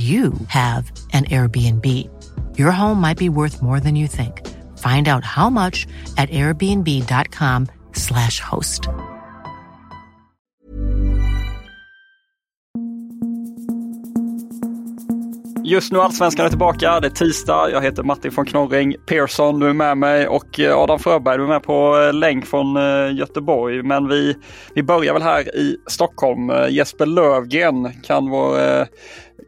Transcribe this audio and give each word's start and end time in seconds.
you 0.00 0.32
have 0.46 0.90
an 1.12 1.26
Airbnb. 1.26 2.08
Your 2.58 2.70
home 2.70 2.98
might 3.00 3.18
be 3.18 3.28
worth 3.28 3.60
more 3.60 3.80
than 3.80 3.96
you 3.96 4.06
think. 4.06 4.46
Find 4.78 5.08
out 5.08 5.24
how 5.24 5.50
much 5.50 5.88
at 6.16 6.30
airbnb.com/slash 6.30 8.40
host. 8.40 8.88
Just 15.70 15.92
nu 15.92 15.98
är 15.98 16.02
Allsvenskan 16.02 16.46
är 16.46 16.50
tillbaka. 16.50 17.00
Det 17.00 17.06
är 17.06 17.10
tisdag. 17.10 17.70
Jag 17.70 17.82
heter 17.82 18.02
Martin 18.02 18.32
von 18.34 18.46
Knorring. 18.46 18.94
Pearson, 19.06 19.60
du 19.60 19.68
är 19.68 19.72
med 19.72 19.98
mig 19.98 20.28
och 20.28 20.60
eh, 20.60 20.78
Adam 20.78 20.98
Fröberg, 20.98 21.38
du 21.38 21.44
är 21.44 21.48
med 21.48 21.62
på 21.62 21.98
eh, 21.98 22.12
länk 22.12 22.46
från 22.46 22.76
eh, 22.76 23.14
Göteborg. 23.14 23.82
Men 23.82 24.08
vi, 24.08 24.36
vi 24.74 24.82
börjar 24.82 25.12
väl 25.12 25.22
här 25.22 25.56
i 25.56 25.76
Stockholm. 25.86 26.52
Jesper 26.68 27.06
Lövgren 27.06 27.92
kan 28.02 28.30
vår 28.30 28.58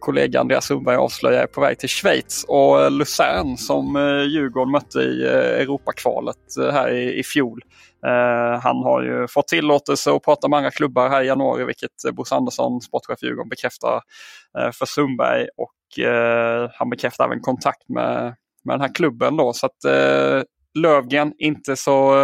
kollega 0.02 0.40
Andreas 0.40 0.66
Sundberg 0.66 0.96
avslöjar 0.96 1.42
är 1.42 1.46
på 1.46 1.60
väg 1.60 1.78
till 1.78 1.88
Schweiz. 1.88 2.44
Och 2.48 2.82
eh, 2.82 2.90
Luzern 2.90 3.56
som 3.56 3.96
eh, 3.96 4.22
Djurgården 4.22 4.72
mötte 4.72 4.98
i 4.98 5.26
eh, 5.26 5.62
Europakvalet 5.62 6.36
här 6.72 6.90
i, 6.92 7.18
i 7.18 7.22
fjol. 7.22 7.60
Han 8.62 8.76
har 8.76 9.02
ju 9.02 9.28
fått 9.28 9.48
tillåtelse 9.48 10.12
att 10.12 10.22
prata 10.24 10.48
med 10.48 10.56
andra 10.56 10.70
klubbar 10.70 11.08
här 11.08 11.22
i 11.22 11.26
januari 11.26 11.64
vilket 11.64 11.90
Bosse 12.12 12.34
Andersson, 12.34 12.80
sportchef 12.80 13.22
Djurgården, 13.22 13.48
bekräftar 13.48 14.00
för 14.72 14.86
Sundberg. 14.86 15.46
Och 15.56 16.06
han 16.72 16.90
bekräftar 16.90 17.24
även 17.24 17.40
kontakt 17.40 17.88
med, 17.88 18.34
med 18.64 18.74
den 18.74 18.80
här 18.80 18.94
klubben 18.94 19.36
då. 19.36 19.52
Så 19.52 19.66
att 19.66 19.78
Lövgren 20.74 21.32
inte 21.38 21.76
så 21.76 22.14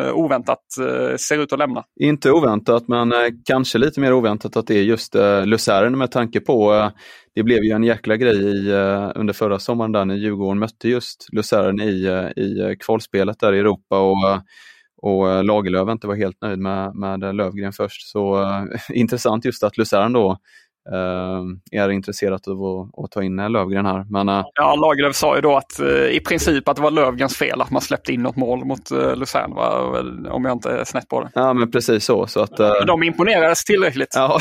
Eh, 0.00 0.12
oväntat 0.12 0.64
eh, 0.80 1.16
ser 1.16 1.38
ut 1.38 1.52
att 1.52 1.58
lämna. 1.58 1.84
Inte 2.00 2.30
oväntat 2.32 2.88
men 2.88 3.12
eh, 3.12 3.18
kanske 3.44 3.78
lite 3.78 4.00
mer 4.00 4.12
oväntat 4.12 4.56
att 4.56 4.66
det 4.66 4.78
är 4.78 4.82
just 4.82 5.14
Luzern 5.44 5.98
med 5.98 6.10
tanke 6.10 6.40
på 6.40 6.90
det 7.34 7.42
blev 7.42 7.64
ju 7.64 7.70
en 7.70 7.84
jäkla 7.84 8.16
grej 8.16 8.36
i, 8.36 8.72
under 9.14 9.32
förra 9.32 9.58
sommaren 9.58 9.92
där 9.92 10.04
när 10.04 10.14
Djurgården 10.14 10.58
mötte 10.58 10.88
just 10.88 11.28
Luzern 11.32 11.80
i, 11.80 12.06
i 12.36 12.76
kvalspelet 12.80 13.40
där 13.40 13.52
i 13.52 13.58
Europa 13.58 14.00
och 14.00 14.42
och 15.02 15.44
Lagerlöf 15.44 15.88
inte 15.88 16.06
var 16.06 16.14
helt 16.14 16.42
nöjd 16.42 16.58
med, 16.58 16.94
med 16.94 17.34
Lövgren 17.34 17.72
först. 17.72 18.10
Så 18.10 18.46
intressant 18.88 19.44
just 19.44 19.62
att 19.62 19.78
Luzern 19.78 20.12
då 20.12 20.38
är 21.72 21.90
intresserat 21.90 22.48
av 22.48 22.64
att, 22.64 23.04
att, 23.04 23.10
ta 23.10 23.22
in 23.22 23.36
Lövgren 23.36 23.86
här. 23.86 24.04
Men, 24.10 24.28
uh... 24.28 24.44
Ja, 24.54 24.74
Lagerlöf 24.74 25.16
sa 25.16 25.36
ju 25.36 25.40
då 25.40 25.56
att 25.56 25.80
uh, 25.80 25.88
i 25.88 26.20
princip 26.20 26.68
att 26.68 26.76
det 26.76 26.82
var 26.82 26.90
Lövgrens 26.90 27.36
fel 27.36 27.60
att 27.60 27.70
man 27.70 27.82
släppte 27.82 28.12
in 28.12 28.22
något 28.22 28.36
mål 28.36 28.64
mot 28.64 28.92
uh, 28.92 29.16
Luzern, 29.16 29.52
om 30.26 30.44
jag 30.44 30.52
inte 30.52 30.70
är 30.70 30.84
snett 30.84 31.08
på 31.08 31.20
det. 31.20 31.30
Ja, 31.34 31.52
men 31.52 31.70
precis 31.70 32.04
så. 32.04 32.26
så 32.26 32.40
att, 32.40 32.60
uh... 32.60 32.72
De 32.86 33.02
imponerades 33.02 33.64
tillräckligt. 33.64 34.12
Ja, 34.14 34.38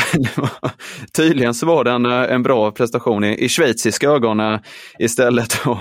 tydligen 1.18 1.54
så 1.54 1.66
var 1.66 1.84
det 1.84 1.92
en, 1.92 2.06
en 2.06 2.44
bra 2.44 2.72
prestation 2.72 3.24
i, 3.24 3.46
i 3.46 3.50
schweiziska 3.50 4.10
ögon 4.10 4.60
istället. 5.00 5.66
Och, 5.66 5.78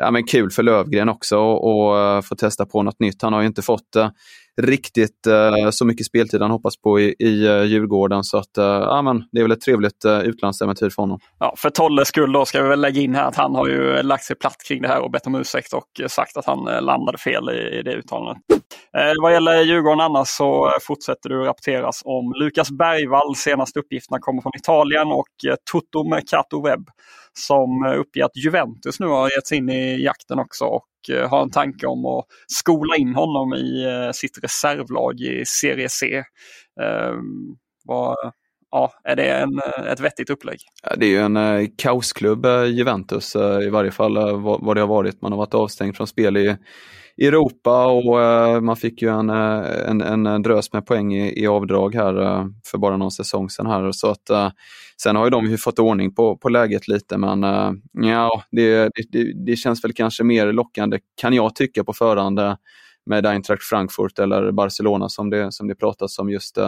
ja, 0.00 0.10
men 0.10 0.26
kul 0.26 0.50
för 0.50 0.62
Lövgren 0.62 1.08
också 1.08 1.56
att 1.56 2.26
få 2.26 2.34
testa 2.34 2.66
på 2.66 2.82
något 2.82 3.00
nytt. 3.00 3.22
Han 3.22 3.32
har 3.32 3.40
ju 3.40 3.46
inte 3.46 3.62
fått 3.62 3.96
riktigt 4.62 5.26
eh, 5.26 5.70
så 5.70 5.84
mycket 5.84 6.06
speltid 6.06 6.42
han 6.42 6.50
hoppas 6.50 6.76
på 6.76 7.00
i, 7.00 7.14
i 7.18 7.64
Djurgården. 7.66 8.24
Så 8.24 8.38
att, 8.38 8.50
ja, 8.56 9.02
men 9.02 9.24
det 9.32 9.38
är 9.38 9.42
väl 9.42 9.52
ett 9.52 9.60
trevligt 9.66 10.04
eh, 10.04 10.20
utlandsäventyr 10.20 10.90
för 10.90 11.02
honom. 11.02 11.18
Ja, 11.38 11.54
för 11.56 11.70
Tolles 11.70 12.08
skull 12.08 12.32
då 12.32 12.44
ska 12.44 12.62
vi 12.62 12.68
väl 12.68 12.80
lägga 12.80 13.00
in 13.00 13.14
här 13.14 13.24
att 13.24 13.36
han 13.36 13.54
har 13.54 13.66
ju 13.66 13.96
eh, 13.96 14.04
lagt 14.04 14.24
sig 14.24 14.36
platt 14.36 14.62
kring 14.68 14.82
det 14.82 14.88
här 14.88 15.00
och 15.00 15.10
bett 15.10 15.26
om 15.26 15.34
ursäkt 15.34 15.72
och 15.72 16.00
eh, 16.00 16.06
sagt 16.06 16.36
att 16.36 16.46
han 16.46 16.64
landade 16.64 17.18
fel 17.18 17.50
i, 17.50 17.78
i 17.78 17.82
det 17.82 17.92
uttalandet. 17.92 18.42
Eh, 18.96 19.12
vad 19.22 19.32
gäller 19.32 19.62
Djurgården 19.62 20.00
annars 20.00 20.28
så 20.28 20.70
fortsätter 20.82 21.28
det 21.28 21.36
rapporteras 21.36 22.02
om 22.04 22.32
Lukas 22.32 22.70
Bergvall. 22.70 23.36
Senaste 23.36 23.78
uppgifterna 23.78 24.18
kommer 24.20 24.42
från 24.42 24.52
Italien 24.56 25.08
och 25.08 25.44
eh, 25.48 25.54
Toto 25.72 26.08
Mercato 26.08 26.62
Webb 26.62 26.88
som 27.32 27.86
uppger 27.98 28.24
att 28.24 28.36
Juventus 28.36 29.00
nu 29.00 29.06
har 29.06 29.30
gett 29.36 29.46
sig 29.46 29.58
in 29.58 29.70
i 29.70 30.04
jakten 30.04 30.38
också 30.38 30.64
och 30.64 30.86
har 31.28 31.42
en 31.42 31.50
tanke 31.50 31.86
om 31.86 32.06
att 32.06 32.24
skola 32.46 32.96
in 32.96 33.14
honom 33.14 33.54
i 33.54 33.84
sitt 34.14 34.38
reservlag 34.42 35.20
i 35.20 35.44
Serie 35.46 35.88
C. 35.88 36.24
Eh, 36.80 37.14
vad, 37.84 38.16
ja, 38.70 38.92
är 39.04 39.16
det 39.16 39.30
en, 39.30 39.58
eh, 39.58 39.92
ett 39.92 40.00
vettigt 40.00 40.30
upplägg? 40.30 40.58
Ja, 40.82 40.96
det 40.96 41.06
är 41.06 41.10
ju 41.10 41.20
en 41.20 41.36
eh, 41.36 41.68
kaosklubb, 41.76 42.46
eh, 42.46 42.64
Juventus, 42.64 43.36
eh, 43.36 43.60
i 43.60 43.70
varje 43.70 43.90
fall 43.90 44.14
vad 44.40 44.76
det 44.76 44.80
har 44.80 44.88
varit. 44.88 45.22
Man 45.22 45.32
har 45.32 45.38
varit 45.38 45.54
avstängd 45.54 45.96
från 45.96 46.06
spel 46.06 46.36
i 46.36 46.56
Europa 47.18 47.86
och 47.86 48.62
man 48.62 48.76
fick 48.76 49.02
ju 49.02 49.08
en, 49.08 49.30
en, 49.30 50.26
en 50.26 50.42
drös 50.42 50.72
med 50.72 50.86
poäng 50.86 51.14
i, 51.14 51.42
i 51.42 51.46
avdrag 51.46 51.94
här 51.94 52.14
för 52.66 52.78
bara 52.78 52.96
någon 52.96 53.10
säsong 53.10 53.50
sedan. 53.50 53.66
Här. 53.66 53.92
Så 53.92 54.10
att, 54.10 54.52
sen 55.02 55.16
har 55.16 55.24
ju 55.24 55.30
de 55.30 55.46
ju 55.46 55.58
fått 55.58 55.78
ordning 55.78 56.14
på, 56.14 56.36
på 56.36 56.48
läget 56.48 56.88
lite 56.88 57.18
men 57.18 57.42
ja, 57.92 58.42
det, 58.50 58.90
det, 59.10 59.32
det, 59.46 59.56
känns 59.56 59.84
väl 59.84 59.92
kanske 59.92 60.24
mer 60.24 60.52
lockande 60.52 60.98
kan 61.20 61.34
jag 61.34 61.54
tycka 61.54 61.84
på 61.84 61.92
förhand 61.92 62.40
med 63.06 63.26
Eintracht 63.26 63.62
Frankfurt 63.62 64.18
eller 64.18 64.52
Barcelona 64.52 65.08
som 65.08 65.30
det, 65.30 65.52
som 65.52 65.68
det 65.68 65.74
pratas 65.74 66.18
om 66.18 66.30
just 66.30 66.58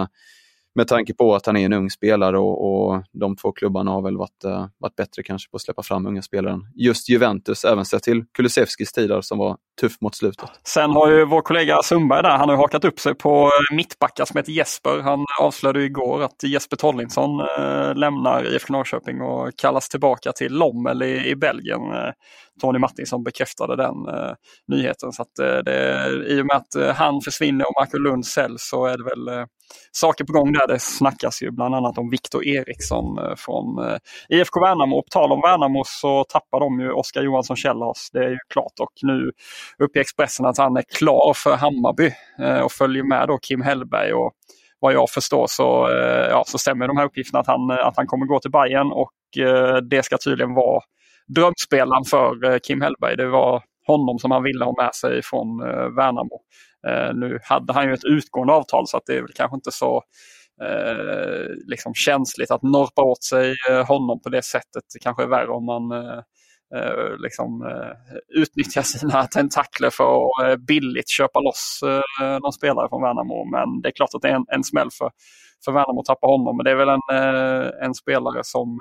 med 0.78 0.88
tanke 0.88 1.14
på 1.14 1.34
att 1.34 1.46
han 1.46 1.56
är 1.56 1.64
en 1.64 1.72
ung 1.72 1.90
spelare 1.90 2.38
och, 2.38 2.68
och 2.68 3.02
de 3.12 3.36
två 3.36 3.52
klubbarna 3.52 3.90
har 3.90 4.02
väl 4.02 4.16
varit, 4.16 4.44
uh, 4.44 4.66
varit 4.78 4.96
bättre 4.96 5.22
kanske 5.22 5.50
på 5.50 5.56
att 5.56 5.62
släppa 5.62 5.82
fram 5.82 6.06
unga 6.06 6.22
spelare 6.22 6.52
än 6.52 6.60
just 6.74 7.08
Juventus, 7.08 7.64
även 7.64 7.84
sett 7.84 8.02
till 8.02 8.24
Kulusevskis 8.34 8.92
tider 8.92 9.20
som 9.20 9.38
var 9.38 9.56
tuff 9.80 10.00
mot 10.00 10.14
slutet. 10.14 10.50
Sen 10.66 10.90
har 10.90 11.10
ju 11.10 11.24
vår 11.24 11.42
kollega 11.42 11.82
Sundberg 11.82 12.22
där, 12.22 12.38
han 12.38 12.48
har 12.48 12.56
hakat 12.56 12.84
upp 12.84 13.00
sig 13.00 13.14
på 13.14 13.44
eh, 13.44 13.76
mittbackar 13.76 14.24
som 14.24 14.36
heter 14.36 14.52
Jesper. 14.52 14.98
Han 14.98 15.24
avslöjade 15.40 15.84
igår 15.84 16.22
att 16.22 16.42
Jesper 16.42 16.76
Tollinsson 16.76 17.40
uh, 17.40 17.46
eh, 17.58 17.94
lämnar 17.94 18.54
IFK 18.54 18.72
Norrköping 18.72 19.20
och 19.20 19.56
kallas 19.56 19.88
tillbaka 19.88 20.32
till 20.32 20.52
Lommel 20.52 21.02
i, 21.02 21.28
i 21.28 21.36
Belgien. 21.36 21.80
Tony 22.60 22.78
Martinsson 22.78 23.24
bekräftade 23.24 23.76
den 23.76 24.08
eh, 24.08 24.32
nyheten. 24.68 25.12
Så 25.12 25.22
att, 25.22 25.38
eh, 25.38 25.56
det, 25.64 26.08
I 26.26 26.42
och 26.42 26.46
med 26.46 26.56
att 26.56 26.74
eh, 26.74 26.94
han 26.94 27.20
försvinner 27.20 27.64
och 27.68 27.74
Marco 27.80 27.98
Lund 27.98 28.26
säljs 28.26 28.68
så 28.68 28.86
är 28.86 28.98
det 28.98 29.04
väl 29.04 29.38
eh, 29.38 29.46
saker 29.92 30.24
på 30.24 30.32
gång 30.32 30.52
där. 30.52 30.66
Det 30.68 30.78
snackas 30.78 31.42
ju 31.42 31.50
bland 31.50 31.74
annat 31.74 31.98
om 31.98 32.10
Viktor 32.10 32.46
Eriksson 32.46 33.18
eh, 33.18 33.34
från 33.36 33.88
eh, 33.88 33.96
IFK 34.28 34.60
Värnamo. 34.60 35.02
På 35.02 35.08
tal 35.10 35.32
om 35.32 35.40
Värnamo 35.40 35.82
så 35.86 36.24
tappar 36.24 36.60
de 36.60 36.80
ju 36.80 36.92
Oskar 36.92 37.22
Johansson 37.22 37.56
Kjellhas. 37.56 38.10
Det 38.12 38.18
är 38.18 38.30
ju 38.30 38.38
klart 38.52 38.72
och 38.80 38.92
nu 39.02 39.30
uppger 39.78 40.00
Expressen 40.00 40.46
att 40.46 40.58
han 40.58 40.76
är 40.76 40.84
klar 40.98 41.32
för 41.36 41.56
Hammarby 41.56 42.12
och 42.64 42.72
följer 42.72 43.02
med 43.02 43.28
då 43.28 43.38
Kim 43.38 43.60
Hellberg. 43.60 44.12
Och 44.12 44.32
vad 44.80 44.92
jag 44.92 45.10
förstår 45.10 45.46
så, 45.46 45.88
ja, 46.30 46.44
så 46.46 46.58
stämmer 46.58 46.88
de 46.88 46.96
här 46.96 47.04
uppgifterna 47.04 47.40
att 47.40 47.46
han, 47.46 47.70
att 47.70 47.96
han 47.96 48.06
kommer 48.06 48.26
gå 48.26 48.40
till 48.40 48.50
Bayern 48.50 48.92
och 48.92 49.12
det 49.90 50.02
ska 50.02 50.16
tydligen 50.24 50.54
vara 50.54 50.82
drömspelaren 51.28 52.04
för 52.04 52.44
eh, 52.44 52.58
Kim 52.58 52.80
Hellberg. 52.80 53.16
Det 53.16 53.28
var 53.28 53.62
honom 53.86 54.18
som 54.18 54.30
han 54.30 54.42
ville 54.42 54.64
ha 54.64 54.74
med 54.82 54.94
sig 54.94 55.22
från 55.22 55.60
eh, 55.60 55.88
Värnamo. 55.96 56.40
Eh, 56.88 57.14
nu 57.14 57.38
hade 57.42 57.72
han 57.72 57.88
ju 57.88 57.94
ett 57.94 58.04
utgående 58.04 58.52
avtal 58.52 58.86
så 58.86 58.96
att 58.96 59.06
det 59.06 59.16
är 59.16 59.20
väl 59.20 59.32
kanske 59.34 59.54
inte 59.54 59.72
så 59.72 60.02
eh, 60.62 61.46
liksom 61.66 61.94
känsligt 61.94 62.50
att 62.50 62.62
norpa 62.62 63.02
åt 63.02 63.22
sig 63.22 63.54
honom 63.86 64.20
på 64.20 64.28
det 64.28 64.44
sättet. 64.44 64.82
Det 64.94 64.98
kanske 65.02 65.22
är 65.22 65.26
värre 65.26 65.48
om 65.48 65.66
man 65.66 65.92
eh, 66.74 67.16
liksom, 67.18 67.62
eh, 67.62 68.40
utnyttjar 68.42 68.82
sina 68.82 69.26
tentakler 69.34 69.90
för 69.90 70.04
att 70.52 70.60
billigt 70.60 71.08
köpa 71.08 71.40
loss 71.40 71.80
eh, 72.20 72.38
någon 72.38 72.52
spelare 72.52 72.88
från 72.88 73.02
Värnamo. 73.02 73.44
Men 73.44 73.80
det 73.80 73.88
är 73.88 73.92
klart 73.92 74.14
att 74.14 74.22
det 74.22 74.28
är 74.28 74.34
en, 74.34 74.46
en 74.48 74.64
smäll 74.64 74.88
för, 74.98 75.10
för 75.64 75.72
Värnamo 75.72 76.00
att 76.00 76.06
tappa 76.06 76.26
honom. 76.26 76.56
Men 76.56 76.64
det 76.64 76.70
är 76.70 76.76
väl 76.76 76.88
en, 76.88 77.00
en 77.82 77.94
spelare 77.94 78.40
som 78.44 78.80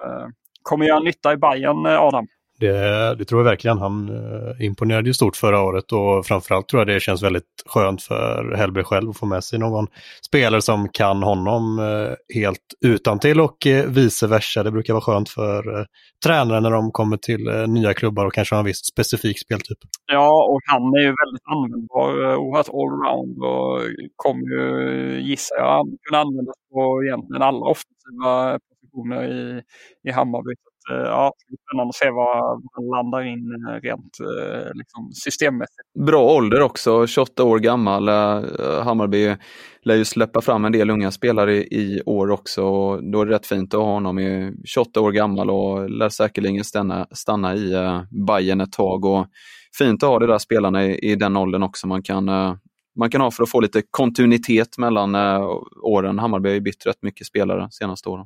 kommer 0.61 0.85
göra 0.85 0.99
nytta 0.99 1.33
i 1.33 1.37
Bayern 1.37 1.85
Adam? 1.85 2.27
Det, 2.59 3.15
det, 3.15 3.25
tror 3.25 3.41
jag 3.41 3.45
verkligen. 3.45 3.77
Han 3.77 4.09
eh, 4.09 4.65
imponerade 4.65 5.09
ju 5.09 5.13
stort 5.13 5.35
förra 5.35 5.61
året 5.61 5.91
och 5.91 6.25
framförallt 6.25 6.67
tror 6.67 6.79
jag 6.79 6.87
det 6.87 6.99
känns 6.99 7.23
väldigt 7.23 7.43
skönt 7.65 8.01
för 8.03 8.53
Hellberg 8.57 8.83
själv 8.83 9.09
att 9.09 9.17
få 9.17 9.25
med 9.25 9.43
sig 9.43 9.59
någon 9.59 9.87
spelare 10.27 10.61
som 10.61 10.89
kan 10.89 11.23
honom 11.23 11.79
eh, 11.79 12.39
helt 12.39 12.59
utan 12.85 13.19
till 13.19 13.39
och 13.41 13.67
eh, 13.67 13.85
vice 13.85 14.27
versa. 14.27 14.63
Det 14.63 14.71
brukar 14.71 14.93
vara 14.93 15.01
skönt 15.01 15.29
för 15.29 15.79
eh, 15.79 15.85
tränare 16.25 16.59
när 16.59 16.71
de 16.71 16.91
kommer 16.91 17.17
till 17.17 17.47
eh, 17.47 17.67
nya 17.67 17.93
klubbar 17.93 18.25
och 18.25 18.33
kanske 18.33 18.55
har 18.55 18.59
en 18.59 18.65
viss 18.65 18.85
specifik 18.85 19.39
speltyp. 19.39 19.77
Ja, 20.11 20.43
och 20.51 20.61
han 20.65 20.81
är 20.81 21.01
ju 21.01 21.13
väldigt 21.23 21.47
användbar, 21.55 22.31
eh, 22.31 22.37
oerhört 22.37 22.69
allround 22.69 23.37
och 23.43 23.81
kommer 24.15 24.47
ju, 24.55 25.21
gissar 25.21 25.57
jag, 25.57 25.85
kunna 26.09 26.21
användas 26.21 26.55
på 26.73 27.03
egentligen 27.03 27.41
alla 27.41 27.65
offensiva 27.65 28.59
positioner 28.69 29.23
i, 29.23 29.61
i 30.09 30.11
Hammarby. 30.11 30.53
Eh, 30.91 30.95
ja, 30.95 31.33
spännande 31.67 31.89
att 31.89 31.95
se 31.95 32.09
vad 32.09 32.63
han 32.73 32.85
landar 32.95 33.21
in 33.21 33.65
eh, 33.67 33.81
rent 33.81 34.17
eh, 34.19 34.73
liksom, 34.73 35.11
systemmässigt. 35.13 35.93
Bra 36.07 36.35
ålder 36.35 36.61
också, 36.61 37.07
28 37.07 37.43
år 37.43 37.59
gammal. 37.59 38.09
Hammarby 38.83 39.35
lär 39.81 39.95
ju 39.95 40.05
släppa 40.05 40.41
fram 40.41 40.65
en 40.65 40.71
del 40.71 40.89
unga 40.89 41.11
spelare 41.11 41.53
i 41.55 42.01
år 42.05 42.31
också. 42.31 42.61
Då 42.97 43.21
är 43.21 43.25
det 43.25 43.35
rätt 43.35 43.45
fint 43.45 43.73
att 43.73 43.79
ha 43.79 43.93
honom 43.93 44.19
Är 44.19 44.53
28 44.65 45.01
år 45.01 45.11
gammal 45.11 45.49
och 45.49 45.89
lär 45.89 46.09
säkerligen 46.09 46.63
stanna, 46.63 47.07
stanna 47.11 47.55
i 47.55 47.73
Bayern 48.27 48.61
ett 48.61 48.71
tag. 48.71 49.05
Och 49.05 49.27
fint 49.77 50.03
att 50.03 50.09
ha 50.09 50.19
de 50.19 50.25
där 50.25 50.37
spelarna 50.37 50.85
i, 50.85 51.11
i 51.11 51.15
den 51.15 51.37
åldern 51.37 51.63
också 51.63 51.87
man 51.87 52.03
kan 52.03 52.29
man 52.99 53.09
kan 53.09 53.21
ha 53.21 53.31
för 53.31 53.43
att 53.43 53.49
få 53.49 53.59
lite 53.59 53.81
kontinuitet 53.91 54.77
mellan 54.77 55.15
åren. 55.83 56.19
Hammarby 56.19 56.49
har 56.49 56.53
ju 56.53 56.61
bytt 56.61 56.85
rätt 56.85 57.03
mycket 57.03 57.27
spelare 57.27 57.67
senaste 57.71 58.09
åren. 58.09 58.25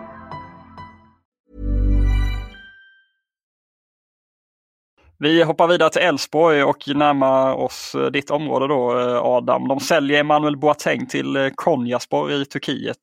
Vi 5.23 5.43
hoppar 5.43 5.67
vidare 5.67 5.89
till 5.89 6.01
Elfsborg 6.01 6.63
och 6.63 6.87
närmar 6.87 7.53
oss 7.53 7.95
eh, 7.95 8.05
ditt 8.05 8.31
område 8.31 8.67
då 8.67 8.99
eh, 8.99 9.23
Adam. 9.23 9.67
De 9.67 9.79
säljer 9.79 10.19
Emanuel 10.19 10.57
Boateng 10.57 11.05
till 11.05 11.35
eh, 11.35 11.49
Konyaspor 11.55 12.31
i 12.31 12.45
Turkiet. 12.45 12.97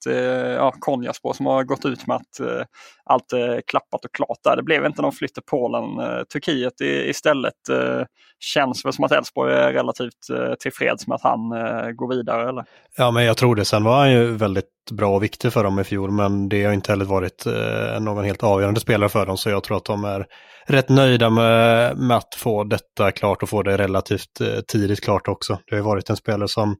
Ja, 0.56 0.74
Konyaspor 0.78 1.32
som 1.32 1.46
har 1.46 1.64
gått 1.64 1.84
ut 1.84 2.06
med 2.06 2.16
att 2.16 2.40
allt 3.04 3.32
är 3.32 3.62
klappat 3.66 4.04
och 4.04 4.14
klart 4.14 4.38
där. 4.44 4.56
Det 4.56 4.62
blev 4.62 4.86
inte 4.86 5.02
någon 5.02 5.12
flytt 5.12 5.34
till 5.34 5.42
Polen. 5.50 5.84
Turkiet 6.32 6.80
istället 6.80 7.54
känns 8.38 8.84
väl 8.84 8.92
som 8.92 9.04
att 9.04 9.12
Elfsborg 9.12 9.54
är 9.54 9.72
relativt 9.72 10.58
tillfreds 10.60 11.06
med 11.06 11.14
att 11.14 11.22
han 11.22 11.48
går 11.96 12.16
vidare. 12.16 12.48
Eller? 12.48 12.64
Ja, 12.96 13.10
men 13.10 13.24
jag 13.24 13.36
tror 13.36 13.56
det. 13.56 13.64
Sen 13.64 13.84
var 13.84 13.98
han 13.98 14.12
ju 14.12 14.32
väldigt 14.32 14.77
bra 14.90 15.14
och 15.16 15.22
viktig 15.22 15.52
för 15.52 15.64
dem 15.64 15.78
i 15.78 15.84
fjol, 15.84 16.10
men 16.10 16.48
det 16.48 16.64
har 16.64 16.72
inte 16.72 16.92
heller 16.92 17.04
varit 17.04 17.46
eh, 17.46 18.00
någon 18.00 18.24
helt 18.24 18.42
avgörande 18.42 18.80
spelare 18.80 19.08
för 19.08 19.26
dem, 19.26 19.36
så 19.36 19.50
jag 19.50 19.64
tror 19.64 19.76
att 19.76 19.84
de 19.84 20.04
är 20.04 20.26
rätt 20.66 20.88
nöjda 20.88 21.30
med, 21.30 21.96
med 21.98 22.16
att 22.16 22.34
få 22.34 22.64
detta 22.64 23.12
klart 23.12 23.42
och 23.42 23.48
få 23.48 23.62
det 23.62 23.78
relativt 23.78 24.40
eh, 24.40 24.60
tidigt 24.68 25.04
klart 25.04 25.28
också. 25.28 25.58
Det 25.70 25.76
har 25.76 25.82
varit 25.82 26.10
en 26.10 26.16
spelare 26.16 26.48
som 26.48 26.76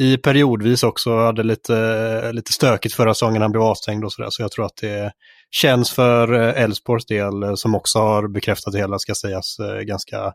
i 0.00 0.16
periodvis 0.16 0.82
också 0.82 1.16
hade 1.16 1.42
lite, 1.42 2.32
lite 2.32 2.52
stökigt 2.52 2.94
förra 2.94 3.14
säsongen, 3.14 3.42
han 3.42 3.50
blev 3.50 3.62
avstängd 3.62 4.04
och 4.04 4.12
sådär. 4.12 4.30
Så 4.30 4.42
jag 4.42 4.52
tror 4.52 4.64
att 4.64 4.76
det 4.80 5.12
känns 5.50 5.90
för 5.90 6.32
eh, 6.32 6.62
Elfsborgs 6.62 7.06
del, 7.06 7.42
eh, 7.42 7.54
som 7.54 7.74
också 7.74 7.98
har 7.98 8.28
bekräftat 8.28 8.72
det 8.72 8.78
hela, 8.78 8.98
ska 8.98 9.14
sägas, 9.14 9.56
ganska, 9.82 10.32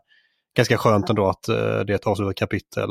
ganska 0.56 0.78
skönt 0.78 1.10
ändå 1.10 1.28
att 1.28 1.42
det 1.86 1.92
är 1.92 1.94
ett 1.94 2.06
avslutat 2.06 2.36
kapitel. 2.36 2.88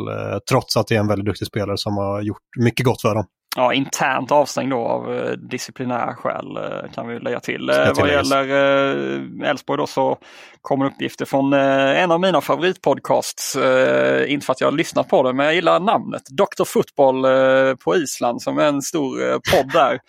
Trots 0.49 0.77
att 0.77 0.87
det 0.87 0.95
är 0.95 0.99
en 0.99 1.07
väldigt 1.07 1.25
duktig 1.25 1.47
spelare 1.47 1.77
som 1.77 1.97
har 1.97 2.21
gjort 2.21 2.37
mycket 2.59 2.85
gott 2.85 3.01
för 3.01 3.15
dem 3.15 3.25
ja, 3.55 3.73
internt 3.73 4.31
avstängd 4.31 4.71
då 4.71 4.77
av 4.77 5.15
eh, 5.15 5.31
disciplinära 5.31 6.15
skäl 6.15 6.57
eh, 6.57 6.91
kan 6.93 7.07
vi 7.07 7.19
lägga 7.19 7.39
till. 7.39 7.69
Eh, 7.69 7.93
vad 7.95 8.09
gäller 8.09 8.49
Elfsborg 9.43 9.77
då 9.77 9.87
så 9.87 10.17
kommer 10.61 10.85
uppgifter 10.85 11.25
från 11.25 11.53
en 11.53 12.11
av 12.11 12.19
mina 12.19 12.41
favoritpodcasts. 12.41 13.55
Inte 14.27 14.45
för 14.45 14.51
att 14.51 14.61
jag 14.61 14.67
har 14.67 14.77
lyssnat 14.77 15.07
på 15.07 15.23
det 15.23 15.33
men 15.33 15.45
jag 15.45 15.55
gillar 15.55 15.79
namnet. 15.79 16.21
Dr. 16.29 16.63
Football 16.65 17.25
på 17.77 17.95
Island 17.95 18.41
som 18.41 18.57
är 18.57 18.65
en 18.65 18.81
stor 18.81 19.33
podd 19.33 19.71
där. 19.73 19.99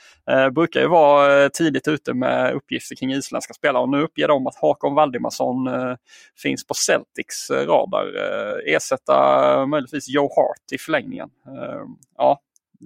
Brukar 0.50 0.80
ju 0.80 0.86
vara 0.86 1.48
tidigt 1.48 1.88
ute 1.88 2.14
med 2.14 2.54
uppgifter 2.54 2.96
kring 2.96 3.12
isländska 3.12 3.54
spelare 3.54 3.82
och 3.82 3.88
nu 3.88 4.02
uppger 4.02 4.28
de 4.28 4.46
att 4.46 4.56
Hakon 4.56 4.94
Valdimarsson 4.94 5.68
finns 6.42 6.66
på 6.66 6.74
Celtics 6.74 7.50
radar. 7.50 8.06
Ersätta 8.66 9.66
möjligtvis 9.66 10.08
Joe 10.08 10.28
Hart 10.36 10.72
i 10.72 10.78
förlängningen. 10.78 11.28
Ja, 12.18 12.40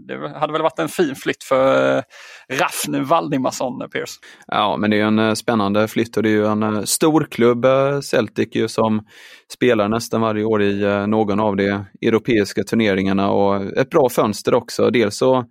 det 0.07 0.39
hade 0.39 0.53
väl 0.53 0.63
varit 0.63 0.79
en 0.79 0.89
fin 0.89 1.15
flytt 1.15 1.45
för 1.45 1.97
eh, 1.97 2.03
Raffne 2.49 3.01
Valdimarsson, 3.01 3.83
eh, 3.83 3.89
Pierce. 3.89 4.19
Ja, 4.47 4.77
men 4.77 4.91
det 4.91 5.01
är 5.01 5.05
en 5.05 5.19
eh, 5.19 5.35
spännande 5.35 5.89
flytt 5.89 6.17
och 6.17 6.23
det 6.23 6.29
är 6.29 6.33
ju 6.33 6.47
en 6.47 6.63
eh, 6.63 6.83
stor 6.83 7.27
klubb 7.31 7.67
Celtic 8.03 8.49
ju, 8.53 8.69
som 8.69 9.07
spelar 9.53 9.89
nästan 9.89 10.21
varje 10.21 10.45
år 10.45 10.63
i 10.63 11.07
någon 11.07 11.41
av 11.41 11.57
de 11.57 11.85
europeiska 12.03 12.63
turneringarna 12.63 13.31
och 13.31 13.79
ett 13.79 13.91
bra 13.91 14.09
fönster 14.09 14.55
också. 14.55 14.91
Dels 14.91 15.17
så 15.17 15.45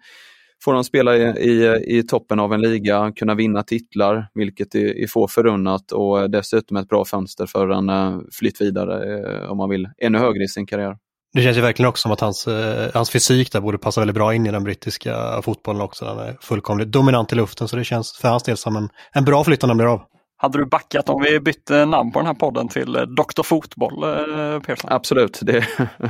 får 0.63 0.73
de 0.73 0.83
spela 0.83 1.17
i, 1.17 1.21
i, 1.21 1.83
i 1.97 2.03
toppen 2.03 2.39
av 2.39 2.53
en 2.53 2.61
liga, 2.61 3.11
kunna 3.15 3.35
vinna 3.35 3.63
titlar, 3.63 4.27
vilket 4.33 4.75
är, 4.75 5.03
är 5.03 5.07
få 5.07 5.27
förunnat 5.27 5.91
och 5.91 6.29
dessutom 6.29 6.77
ett 6.77 6.87
bra 6.87 7.05
fönster 7.05 7.45
för 7.45 7.69
en 7.69 8.21
flytt 8.31 8.61
vidare 8.61 9.47
om 9.47 9.57
man 9.57 9.69
vill 9.69 9.89
ännu 9.97 10.17
högre 10.17 10.43
i 10.43 10.47
sin 10.47 10.65
karriär. 10.65 10.97
Det 11.33 11.41
känns 11.41 11.57
ju 11.57 11.61
verkligen 11.61 11.89
också 11.89 12.01
som 12.01 12.11
att 12.11 12.19
hans, 12.19 12.47
eh, 12.47 12.91
hans 12.93 13.09
fysik 13.09 13.51
där 13.51 13.61
borde 13.61 13.77
passa 13.77 14.01
väldigt 14.01 14.15
bra 14.15 14.33
in 14.33 14.45
i 14.45 14.51
den 14.51 14.63
brittiska 14.63 15.41
fotbollen 15.41 15.81
också. 15.81 16.05
Han 16.05 16.19
är 16.19 16.37
fullkomligt 16.41 16.91
dominant 16.91 17.33
i 17.33 17.35
luften 17.35 17.67
så 17.67 17.75
det 17.75 17.83
känns 17.83 18.17
för 18.21 18.27
hans 18.27 18.43
del 18.43 18.57
som 18.57 18.75
en, 18.75 18.89
en 19.13 19.25
bra 19.25 19.43
flytt 19.43 19.63
om 19.63 19.67
den 19.67 19.77
blir 19.77 19.93
av. 19.93 20.01
Hade 20.39 20.57
du 20.57 20.65
backat 20.65 21.09
om 21.09 21.21
vi 21.21 21.39
bytte 21.39 21.85
namn 21.85 22.11
på 22.11 22.19
den 22.19 22.25
här 22.25 22.33
podden 22.33 22.67
till 22.67 22.95
eh, 22.95 23.01
Dr. 23.01 23.43
Fotboll, 23.43 24.03
eh, 24.03 24.59
Persson? 24.59 24.91
Absolut. 24.91 25.39
Det, 25.41 25.65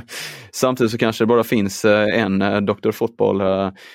samtidigt 0.52 0.92
så 0.92 0.98
kanske 0.98 1.24
det 1.24 1.28
bara 1.28 1.44
finns 1.44 1.86
en 1.86 2.40
Dr. 2.66 2.92
Fotboll. 2.92 3.38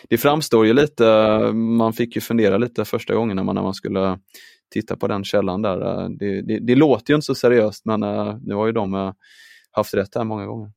Det 0.09 0.19
framstår 0.19 0.67
ju 0.67 0.73
lite, 0.73 1.05
man 1.53 1.93
fick 1.93 2.15
ju 2.15 2.21
fundera 2.21 2.59
lite 2.59 2.85
första 2.85 3.15
gången 3.15 3.37
när 3.37 3.45
man, 3.45 3.55
när 3.55 3.63
man 3.63 3.75
skulle 3.75 4.19
titta 4.73 4.97
på 4.97 5.09
den 5.09 5.25
källan 5.25 5.63
där. 5.63 6.09
Det, 6.19 6.43
det, 6.43 6.67
det 6.67 6.75
låter 6.75 7.13
ju 7.13 7.15
inte 7.15 7.27
så 7.27 7.35
seriöst 7.35 7.85
men 7.85 8.01
nu 8.43 8.55
har 8.55 8.67
ju 8.67 8.73
de 8.73 9.13
haft 9.73 9.95
rätt 9.95 10.15
här 10.15 10.25
många 10.25 10.47
gånger. 10.47 10.71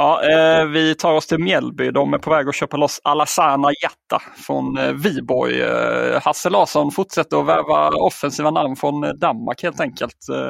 Ja, 0.00 0.22
eh, 0.22 0.66
vi 0.66 0.94
tar 0.94 1.12
oss 1.12 1.26
till 1.26 1.38
Mjällby. 1.38 1.90
De 1.90 2.14
är 2.14 2.18
på 2.18 2.30
väg 2.30 2.48
att 2.48 2.54
köpa 2.54 2.76
loss 2.76 3.00
Alassana 3.04 3.68
Jatta 3.82 4.22
från 4.46 4.78
eh, 4.78 4.92
Viborg. 4.92 5.62
Eh, 5.62 6.22
Hasse 6.22 6.50
Larsson 6.50 6.90
fortsätter 6.90 7.36
att 7.36 7.46
värva 7.46 7.88
offensiva 7.88 8.50
namn 8.50 8.76
från 8.76 9.18
Danmark 9.18 9.62
helt 9.62 9.80
enkelt. 9.80 10.28
Eh, 10.32 10.46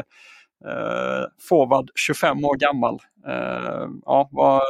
eh 0.71 1.25
forward, 1.49 1.91
25 1.95 2.45
år 2.45 2.57
gammal. 2.57 2.99
Eh, 3.29 3.89
ja, 4.05 4.29
vad, 4.33 4.63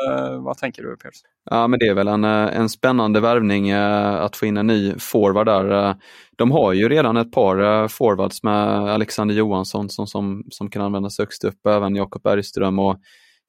vad 0.45 0.59
tänker 0.59 0.83
du 0.83 0.97
Piers? 0.97 1.15
Ja, 1.51 1.67
men 1.67 1.79
det 1.79 1.87
är 1.87 1.95
väl 1.95 2.09
en, 2.09 2.25
eh, 2.25 2.57
en 2.57 2.69
spännande 2.69 3.21
värvning 3.21 3.73
att 3.73 4.37
få 4.37 4.47
in 4.47 4.57
en 4.57 4.67
ny 4.67 4.95
forward 4.99 5.47
där. 5.47 5.95
De 6.39 6.51
har 6.51 6.73
ju 6.73 6.89
redan 6.89 7.17
ett 7.17 7.33
par 7.33 7.89
forwards 7.89 8.43
med 8.43 8.69
Alexander 8.69 9.35
Johansson 9.35 9.89
som, 9.89 10.07
som, 10.07 10.45
som 10.51 10.71
kan 10.71 10.83
användas 10.83 11.19
högst 11.19 11.45
upp, 11.45 11.67
även 11.67 11.97
Jakob 11.97 12.23
Bergström 12.23 12.79
och 12.79 12.97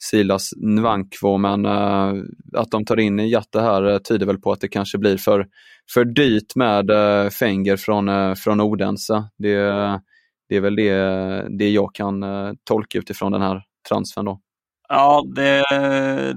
Silas 0.03 0.53
Nvankvo, 0.57 1.37
men 1.37 1.65
uh, 1.65 2.23
att 2.53 2.71
de 2.71 2.85
tar 2.85 2.99
in 2.99 3.29
Jatte 3.29 3.61
här 3.61 3.87
uh, 3.87 3.97
tyder 3.97 4.25
väl 4.25 4.39
på 4.39 4.51
att 4.51 4.61
det 4.61 4.67
kanske 4.67 4.97
blir 4.97 5.17
för, 5.17 5.47
för 5.93 6.05
dyrt 6.05 6.55
med 6.55 6.91
uh, 6.91 7.29
Fenger 7.29 7.77
från, 7.77 8.09
uh, 8.09 8.35
från 8.35 8.61
Odense. 8.61 9.23
Det, 9.37 9.57
det 10.49 10.55
är 10.55 10.61
väl 10.61 10.75
det, 10.75 11.47
det 11.59 11.69
jag 11.69 11.95
kan 11.95 12.25
tolka 12.63 12.97
utifrån 12.97 13.31
den 13.31 13.41
här 13.41 13.63
transfern. 13.89 14.25
Då. 14.25 14.41
Ja, 14.93 15.23
det, 15.35 15.63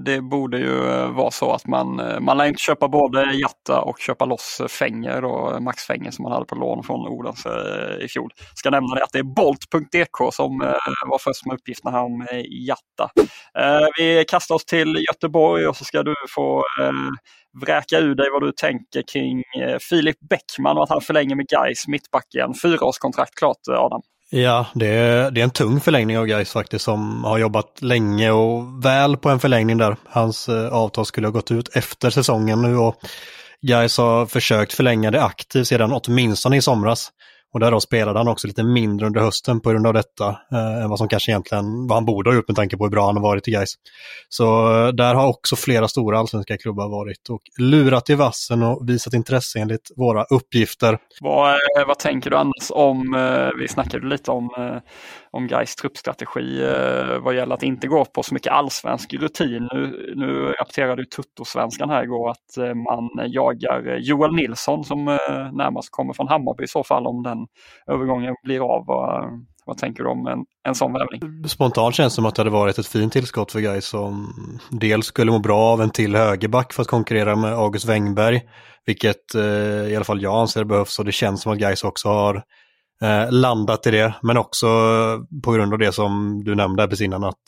det 0.05 0.21
borde 0.21 0.59
ju 0.59 0.91
eh, 0.91 1.11
vara 1.11 1.31
så 1.31 1.53
att 1.53 1.67
man, 1.67 2.01
eh, 2.01 2.21
man 2.21 2.37
lär 2.37 2.45
inte 2.45 2.63
köpa 2.63 2.89
både 2.89 3.33
Jatta 3.35 3.81
och 3.81 3.99
köpa 3.99 4.25
loss 4.25 4.61
eh, 4.61 4.67
Fänger 4.67 5.25
och 5.25 5.63
Max 5.63 5.83
Fänger 5.83 6.11
som 6.11 6.23
man 6.23 6.33
hade 6.33 6.45
på 6.45 6.55
lån 6.55 6.83
från 6.83 7.09
Odense 7.09 7.49
i 8.01 8.09
fjol. 8.09 8.31
Ska 8.55 8.71
nämna 8.71 8.95
det 8.95 9.05
att 9.05 9.13
det 9.13 9.19
är 9.19 9.23
Bolt.dk 9.23 10.35
som 10.35 10.59
var 11.07 11.19
först 11.19 11.47
med 11.47 11.55
uppgifterna 11.55 11.91
här 11.91 12.05
om 12.05 12.27
Jatta. 12.67 13.11
Vi 13.99 14.25
kastar 14.29 14.55
oss 14.55 14.65
till 14.65 15.05
Göteborg 15.09 15.67
och 15.67 15.77
så 15.77 15.85
ska 15.85 16.03
du 16.03 16.15
få 16.35 16.63
vräka 17.61 17.99
ur 17.99 18.15
dig 18.15 18.27
vad 18.33 18.43
du 18.43 18.53
tänker 18.53 19.03
kring 19.13 19.43
Filip 19.91 20.17
Bäckman 20.31 20.77
och 20.77 20.83
att 20.83 20.91
han 20.91 21.01
förlänger 21.01 21.37
med 21.37 21.47
Gais 21.47 21.89
mittbacken. 21.89 22.55
Fyraårskontrakt 22.63 23.35
klart 23.35 23.57
Adam. 23.69 24.03
Ja, 24.37 24.67
det 24.75 24.87
är, 24.87 25.31
det 25.31 25.41
är 25.41 25.45
en 25.45 25.51
tung 25.51 25.81
förlängning 25.81 26.19
av 26.19 26.27
Gais 26.27 26.53
faktiskt 26.53 26.85
som 26.85 27.25
har 27.25 27.39
jobbat 27.39 27.83
länge 27.83 28.31
och 28.31 28.85
väl 28.85 29.17
på 29.17 29.29
en 29.29 29.41
förlängning 29.41 29.79
där. 29.79 29.97
Hans 30.09 30.49
eh, 30.49 30.73
avtal 30.73 31.07
skulle 31.07 31.27
ha 31.27 31.33
gått 31.33 31.51
ut 31.51 31.77
efter 31.77 32.11
säsongen 32.11 32.63
nu 32.63 32.77
och 32.77 32.97
Gais 33.63 33.99
har 33.99 34.27
försökt 34.27 34.73
förlänga 34.73 35.11
det 35.11 35.23
aktivt 35.23 35.67
sedan 35.67 35.93
åtminstone 35.93 36.57
i 36.57 36.63
somras. 36.63 37.11
Och 37.55 37.61
där 37.61 37.71
då 37.71 37.81
spelade 37.81 38.19
han 38.19 38.29
också 38.29 38.47
lite 38.47 38.63
mindre 38.63 39.07
under 39.07 39.21
hösten 39.21 39.61
på 39.61 39.71
grund 39.71 39.87
av 39.87 39.93
detta 39.95 40.29
eh, 40.53 40.83
än 40.83 40.91
vad 40.91 40.99
som 40.99 41.09
kanske 41.09 41.33
egentligen 41.33 41.87
vad 41.87 41.97
han 41.97 42.05
borde 42.05 42.31
ha 42.31 42.35
gjort 42.35 42.49
med 42.49 42.57
tanke 42.57 42.77
på 42.77 42.85
hur 42.85 42.91
bra 42.91 43.07
han 43.07 43.17
har 43.17 43.23
varit 43.23 43.49
i 43.49 43.51
Gais. 43.51 43.75
Så 44.29 44.77
eh, 44.87 44.89
där 44.89 45.15
har 45.15 45.29
också 45.29 45.57
flera 45.57 45.89
stora 45.89 46.19
allsvenska 46.19 46.57
klubbar 46.57 46.89
varit 46.89 47.29
och 47.29 47.43
lurat 47.59 48.11
i 48.11 48.15
vassen 48.15 48.63
och 48.63 48.89
visat 48.89 49.15
intresse 49.15 49.59
enligt 49.59 49.91
våra 49.97 50.25
uppgifter. 50.25 50.99
Vad, 51.21 51.51
eh, 51.51 51.87
vad 51.87 51.99
tänker 51.99 52.31
du 52.31 52.37
annars 52.37 52.71
om, 52.71 53.15
eh, 53.15 53.59
vi 53.61 53.69
snackade 53.69 54.07
lite 54.07 54.31
om, 54.31 54.51
eh, 54.59 54.77
om 55.35 55.47
Gais 55.47 55.77
truppstrategi 55.77 56.63
eh, 56.63 57.19
vad 57.19 57.37
gäller 57.37 57.55
att 57.55 57.63
inte 57.63 57.87
gå 57.87 58.05
på 58.05 58.23
så 58.23 58.35
mycket 58.35 58.53
allsvensk 58.53 59.15
rutin. 59.15 59.69
Nu, 59.73 60.15
nu 60.17 60.55
rapporterade 60.61 61.03
ju 61.03 61.07
Tuttosvenskan 61.07 61.91
här 61.91 62.03
igår 62.03 62.31
att 62.31 62.57
eh, 62.59 62.75
man 62.75 63.31
jagar 63.31 63.89
eh, 63.89 63.97
Joel 63.97 64.35
Nilsson 64.35 64.85
som 64.85 65.09
eh, 65.09 65.17
närmast 65.53 65.89
kommer 65.91 66.13
från 66.13 66.29
Hammarby 66.29 66.65
i 66.65 66.69
så 66.69 66.85
fall 66.85 67.07
om 67.07 67.23
den 67.23 67.39
övergången 67.87 68.35
blir 68.43 68.61
av. 68.61 68.85
Vad, 68.87 69.45
vad 69.67 69.79
tänker 69.79 70.03
du 70.03 70.09
om 70.09 70.27
en, 70.27 70.45
en 70.69 70.75
sån 70.75 70.93
värvning? 70.93 71.49
Spontant 71.49 71.95
känns 71.95 72.13
det 72.13 72.15
som 72.15 72.27
att 72.27 72.35
det 72.35 72.41
hade 72.41 72.51
varit 72.51 72.79
ett 72.79 72.87
fint 72.87 73.13
tillskott 73.13 73.53
för 73.53 73.61
Gais 73.61 73.87
som 73.87 74.35
dels 74.71 75.07
skulle 75.07 75.31
må 75.31 75.39
bra 75.39 75.61
av 75.61 75.83
en 75.83 75.91
till 75.91 76.17
högerback 76.17 76.73
för 76.73 76.83
att 76.83 76.89
konkurrera 76.89 77.37
med 77.37 77.53
August 77.53 77.85
Wengberg. 77.85 78.43
Vilket 78.87 79.35
eh, 79.35 79.43
i 79.93 79.97
alla 79.97 80.05
fall 80.05 80.23
jag 80.23 80.35
anser 80.35 80.65
behövs 80.65 80.99
och 80.99 81.05
det 81.05 81.13
känns 81.13 81.43
som 81.43 81.53
att 81.53 81.59
Gais 81.59 81.85
också 81.85 82.09
har 82.09 82.43
eh, 83.03 83.33
landat 83.33 83.87
i 83.87 83.91
det. 83.91 84.15
Men 84.23 84.37
också 84.37 84.67
på 85.45 85.53
grund 85.53 85.73
av 85.73 85.79
det 85.79 85.93
som 85.93 86.43
du 86.45 86.55
nämnde 86.55 86.89
precis 86.89 87.05
innan 87.05 87.25
att 87.25 87.43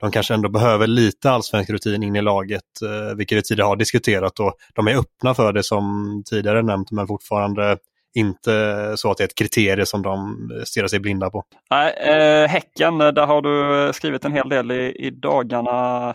de 0.00 0.10
kanske 0.10 0.34
ändå 0.34 0.48
behöver 0.48 0.86
lite 0.86 1.30
allsvensk 1.30 1.70
rutin 1.70 2.02
in 2.02 2.16
i 2.16 2.22
laget, 2.22 2.82
eh, 2.82 3.16
vilket 3.16 3.38
vi 3.38 3.42
tidigare 3.42 3.68
har 3.68 3.76
diskuterat 3.76 4.40
och 4.40 4.54
de 4.74 4.88
är 4.88 4.98
öppna 4.98 5.34
för 5.34 5.52
det 5.52 5.62
som 5.62 6.22
tidigare 6.30 6.62
nämnt 6.62 6.90
men 6.90 7.06
fortfarande 7.06 7.76
inte 8.14 8.92
så 8.96 9.10
att 9.10 9.16
det 9.16 9.22
är 9.22 9.26
ett 9.28 9.34
kriterie 9.34 9.86
som 9.86 10.02
de 10.02 10.36
stirrar 10.64 10.86
sig 10.86 11.00
blinda 11.00 11.30
på. 11.30 11.44
Nej, 11.70 11.92
eh, 11.92 12.48
häcken, 12.48 13.00
eh, 13.00 13.08
där 13.08 13.26
har 13.26 13.42
du 13.42 13.86
eh, 13.86 13.92
skrivit 13.92 14.24
en 14.24 14.32
hel 14.32 14.48
del 14.48 14.70
i, 14.70 15.06
i 15.06 15.10
dagarna. 15.10 16.08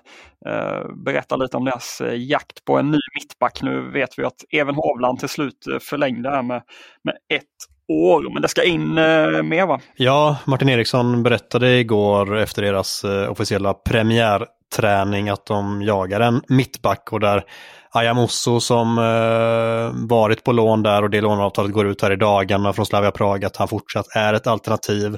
Eh, 0.45 0.95
berätta 1.05 1.35
lite 1.35 1.57
om 1.57 1.65
deras 1.65 2.01
eh, 2.01 2.15
jakt 2.17 2.65
på 2.65 2.77
en 2.77 2.91
ny 2.91 2.99
mittback. 3.15 3.61
Nu 3.61 3.91
vet 3.91 4.19
vi 4.19 4.23
att 4.23 4.43
Even 4.49 4.75
Hovland 4.75 5.19
till 5.19 5.29
slut 5.29 5.65
förlängde 5.81 6.29
här 6.29 6.43
med, 6.43 6.61
med 7.03 7.15
ett 7.33 7.72
år, 7.87 8.33
men 8.33 8.41
det 8.41 8.47
ska 8.47 8.63
in 8.63 8.97
eh, 8.97 9.43
mer 9.43 9.65
va? 9.65 9.79
Ja, 9.95 10.37
Martin 10.45 10.69
Eriksson 10.69 11.23
berättade 11.23 11.79
igår 11.79 12.37
efter 12.37 12.61
deras 12.61 13.03
eh, 13.03 13.31
officiella 13.31 13.73
premiärträning 13.73 15.29
att 15.29 15.45
de 15.45 15.81
jagar 15.81 16.19
en 16.19 16.41
mittback 16.47 17.13
och 17.13 17.19
där 17.19 17.43
Ayamosso 17.95 18.59
som 18.59 18.97
eh, 18.97 20.07
varit 20.09 20.43
på 20.43 20.51
lån 20.51 20.83
där 20.83 21.03
och 21.03 21.09
det 21.09 21.21
låneavtalet 21.21 21.71
går 21.71 21.87
ut 21.87 22.01
här 22.01 22.11
i 22.11 22.15
dagarna 22.15 22.73
från 22.73 22.85
Slavia 22.85 23.11
Prag 23.11 23.45
att 23.45 23.57
han 23.57 23.67
fortsatt 23.67 24.15
är 24.15 24.33
ett 24.33 24.47
alternativ. 24.47 25.17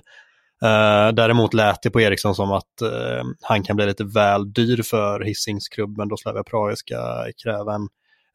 Eh, 0.63 1.07
däremot 1.13 1.53
lät 1.53 1.81
det 1.83 1.89
på 1.89 2.01
Eriksson 2.01 2.35
som 2.35 2.51
att 2.51 2.81
eh, 2.81 3.23
han 3.41 3.63
kan 3.63 3.75
bli 3.75 3.85
lite 3.85 4.03
väl 4.03 4.53
dyr 4.53 4.81
för 4.83 5.19
Hisingsklubben 5.19 6.07
då 6.07 6.17
Slavia 6.17 6.43
Prag 6.43 6.77
ska 6.77 7.25
kräva 7.43 7.75
en 7.75 7.87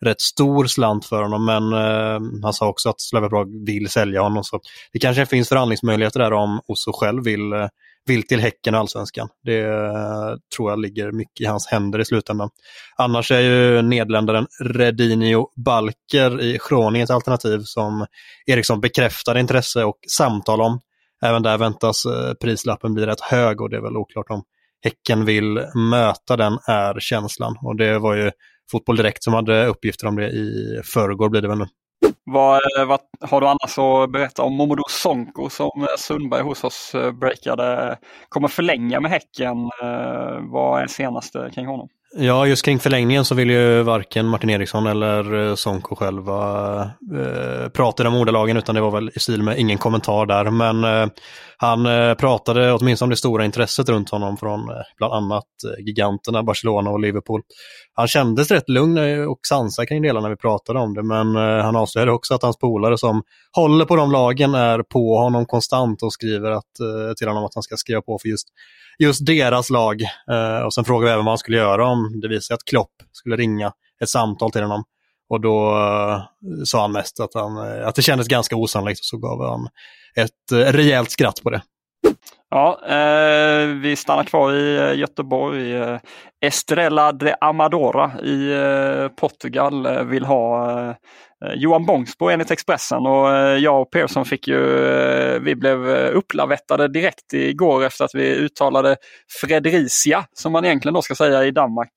rätt 0.05 0.21
stor 0.21 0.67
slant 0.67 1.05
för 1.05 1.23
honom. 1.23 1.45
Men 1.45 1.73
eh, 1.73 2.21
han 2.43 2.53
sa 2.53 2.69
också 2.69 2.89
att 2.89 3.01
Slavia 3.01 3.29
Prag 3.29 3.67
vill 3.67 3.89
sälja 3.89 4.23
honom. 4.23 4.45
Så 4.45 4.61
det 4.93 4.99
kanske 4.99 5.27
finns 5.27 5.49
förhandlingsmöjligheter 5.49 6.21
där 6.21 6.33
om 6.33 6.61
Osso 6.67 6.93
själv 6.93 7.25
vill 7.25 7.53
eh, 7.53 7.69
vill 8.07 8.27
till 8.27 8.41
Häcken 8.41 8.75
och 8.75 8.81
Allsvenskan. 8.81 9.29
Det 9.45 9.61
eh, 9.61 10.37
tror 10.57 10.71
jag 10.71 10.79
ligger 10.79 11.13
mycket 11.13 11.41
i 11.41 11.45
hans 11.45 11.67
händer 11.67 11.99
i 11.99 12.05
slutändan. 12.05 12.51
Annars 12.97 13.31
är 13.31 13.41
ju 13.41 13.83
Nederländaren 13.83 14.47
Redinio 14.61 15.47
Balker 15.65 16.41
i 16.41 16.59
Groningens 16.69 17.11
alternativ 17.11 17.61
som 17.65 18.07
Eriksson 18.47 18.81
bekräftade 18.81 19.41
intresse 19.41 19.85
och 19.85 19.99
samtal 20.09 20.61
om. 20.61 20.81
Även 21.23 21.43
där 21.43 21.59
väntas 21.59 22.05
eh, 22.05 22.35
prislappen 22.35 22.95
bli 22.95 23.07
rätt 23.07 23.21
hög 23.21 23.61
och 23.61 23.71
det 23.71 23.77
är 23.77 23.81
väl 23.81 23.97
oklart 23.97 24.31
om 24.31 24.43
Häcken 24.83 25.25
vill 25.25 25.67
möta 25.75 26.37
den 26.37 26.59
är 26.67 27.01
känslan. 27.01 27.57
Och 27.63 27.77
det 27.77 27.99
var 27.99 28.15
ju 28.15 28.31
Fotboll 28.71 28.97
Direkt 28.97 29.25
som 29.25 29.35
hade 29.35 29.67
uppgifter 29.67 30.07
om 30.07 30.17
det 30.17 30.29
i 30.29 30.81
förrgår 30.85 31.29
blir 31.29 31.43
det 31.43 31.49
väl 31.49 31.59
nu. 31.59 31.67
Vad, 32.25 32.61
vad, 32.87 33.01
har 33.21 33.41
du 33.41 33.47
annars 33.47 33.79
att 33.79 34.13
berätta 34.13 34.43
om 34.43 34.55
Momodou 34.55 34.85
Sonko 34.89 35.51
som 35.51 35.87
Sundberg 35.99 36.43
hos 36.43 36.65
oss 36.65 36.95
eh, 36.95 37.13
breakade? 37.13 37.99
Kommer 38.29 38.49
förlänga 38.49 39.01
med 39.01 39.11
Häcken. 39.11 39.57
Eh, 39.83 40.41
vad 40.53 40.83
är 40.83 40.87
senaste 40.87 41.51
kring 41.55 41.67
honom? 41.67 41.89
Ja, 42.17 42.47
just 42.47 42.65
kring 42.65 42.79
förlängningen 42.79 43.25
så 43.25 43.35
vill 43.35 43.51
ju 43.51 43.83
varken 43.83 44.27
Martin 44.27 44.51
Eriksson 44.51 44.87
eller 44.87 45.49
eh, 45.49 45.55
Sonko 45.55 45.97
själva 45.97 46.81
eh, 47.15 47.69
prata 47.69 48.09
om 48.09 48.15
ordalagen 48.15 48.57
utan 48.57 48.75
det 48.75 48.81
var 48.81 48.91
väl 48.91 49.11
i 49.15 49.19
stil 49.19 49.43
med 49.43 49.59
ingen 49.59 49.79
kommentar 49.79 50.27
där. 50.27 50.51
Men 50.51 50.85
eh, 50.85 51.09
han 51.63 51.87
eh, 51.87 52.15
pratade 52.15 52.73
åtminstone 52.73 53.07
om 53.07 53.11
det 53.11 53.17
stora 53.17 53.45
intresset 53.45 53.89
runt 53.89 54.11
honom 54.11 54.37
från 54.37 54.61
eh, 54.61 54.77
bland 54.97 55.13
annat 55.15 55.45
eh, 55.45 55.85
giganterna 55.85 56.43
Barcelona 56.43 56.91
och 56.91 57.01
Liverpool. 57.01 57.43
Han 57.95 58.09
kändes 58.09 58.51
rätt 58.51 58.69
lugn 58.69 58.99
och 59.29 59.39
sansad 59.49 59.89
kring 59.89 60.03
det 60.03 60.09
hela 60.09 60.21
när 60.21 60.31
vi 60.31 60.37
pratade 60.37 60.79
om 60.79 60.95
det 60.95 61.03
men 61.03 61.35
han 61.37 61.77
avslöjade 61.77 62.13
också 62.13 62.35
att 62.35 62.43
hans 62.43 62.59
polare 62.59 62.99
som 62.99 63.23
håller 63.57 63.85
på 63.85 63.97
de 63.97 64.13
lagen 64.13 64.55
är 64.55 64.83
på 64.83 65.19
honom 65.19 65.47
konstant 65.47 66.03
och 66.03 66.13
skriver 66.13 66.51
att, 66.51 66.73
till 67.19 67.29
honom 67.29 67.45
att 67.45 67.55
han 67.55 67.63
ska 67.63 67.77
skriva 67.77 68.03
på 68.03 68.19
för 68.23 68.29
just 68.29 68.49
just 68.99 69.27
deras 69.27 69.71
lag. 69.71 70.03
Och 70.65 70.75
sen 70.75 70.85
frågade 70.85 71.07
vi 71.07 71.13
även 71.13 71.25
vad 71.25 71.33
han 71.33 71.39
skulle 71.39 71.57
göra 71.57 71.87
om 71.87 72.21
det 72.21 72.29
visade 72.29 72.43
sig 72.43 72.55
att 72.55 72.65
Klopp 72.65 72.93
skulle 73.13 73.37
ringa 73.37 73.73
ett 74.03 74.09
samtal 74.09 74.51
till 74.51 74.63
honom. 74.63 74.85
Och 75.31 75.41
då 75.41 75.75
uh, 75.75 76.65
sa 76.65 76.81
han 76.81 76.93
mest 76.93 77.21
att, 77.21 77.35
han, 77.35 77.57
eh, 77.57 77.87
att 77.87 77.95
det 77.95 78.03
kändes 78.03 78.29
ganska 78.29 78.57
osannolikt 78.57 79.01
och 79.01 79.05
så 79.05 79.17
gav 79.17 79.51
han 79.51 79.69
ett 80.15 80.53
uh, 80.53 80.59
rejält 80.59 81.11
skratt 81.11 81.43
på 81.43 81.51
det. 81.51 81.63
Ja, 82.51 82.81
eh, 82.87 83.67
vi 83.67 83.97
stannar 83.97 84.25
kvar 84.25 84.53
i 84.53 84.77
eh, 84.77 84.99
Göteborg. 84.99 85.77
Eh, 85.77 85.99
Estrella 86.41 87.13
de 87.13 87.35
Amadora 87.41 88.13
i 88.23 88.53
eh, 88.53 89.09
Portugal 89.09 90.05
vill 90.07 90.25
ha 90.25 90.95
Eh, 91.45 91.53
Johan 91.55 91.87
Bångsbo 91.87 92.29
enligt 92.29 92.51
Expressen 92.51 93.07
och 93.07 93.37
eh, 93.37 93.59
jag 93.59 93.83
och 93.83 93.91
Persson 93.91 94.25
fick 94.25 94.49
ju, 94.49 94.87
eh, 94.89 95.41
vi 95.41 95.55
blev 95.57 95.89
upplavettade 95.89 96.89
direkt 96.89 97.33
igår 97.33 97.85
efter 97.85 98.05
att 98.05 98.15
vi 98.15 98.35
uttalade 98.35 98.97
Fredericia 99.41 100.25
som 100.33 100.53
man 100.53 100.65
egentligen 100.65 100.95
då 100.95 101.03
ska 101.03 101.15
säga 101.15 101.45
i 101.45 101.51
Danmark 101.51 101.93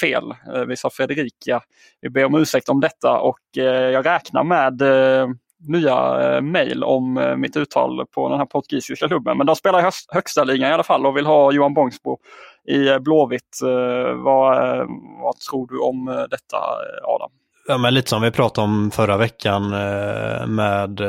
fel. 0.00 0.24
Vi 0.68 0.76
sa 0.76 0.90
Fredrika. 0.90 1.60
Vi 2.00 2.10
ber 2.10 2.24
om 2.24 2.34
ursäkt 2.34 2.68
om 2.68 2.80
detta 2.80 3.18
och 3.20 3.38
jag 3.92 4.06
räknar 4.06 4.44
med 4.44 4.82
nya 5.68 6.20
eh, 6.20 6.42
mejl 6.42 6.84
om 6.84 7.18
eh, 7.18 7.36
mitt 7.36 7.56
uttal 7.56 8.06
på 8.14 8.28
den 8.28 8.38
här 8.38 8.46
portugisiska 8.46 9.08
klubben. 9.08 9.38
Men 9.38 9.46
de 9.46 9.56
spelar 9.56 9.88
i 9.88 9.90
högsta 10.12 10.44
ligan 10.44 10.70
i 10.70 10.72
alla 10.72 10.82
fall 10.82 11.06
och 11.06 11.16
vill 11.16 11.26
ha 11.26 11.52
Johan 11.52 11.74
Bångsbo 11.74 12.18
i 12.68 12.88
eh, 12.88 12.98
Blåvitt. 12.98 13.58
Vad, 14.24 14.56
vad 15.22 15.36
tror 15.50 15.66
du 15.66 15.78
om 15.78 16.26
detta 16.30 16.56
Adam? 17.04 17.30
Ja, 17.68 17.78
men 17.78 17.94
lite 17.94 18.10
som 18.10 18.22
vi 18.22 18.30
pratade 18.30 18.64
om 18.64 18.90
förra 18.90 19.16
veckan 19.16 19.70
med 20.54 21.00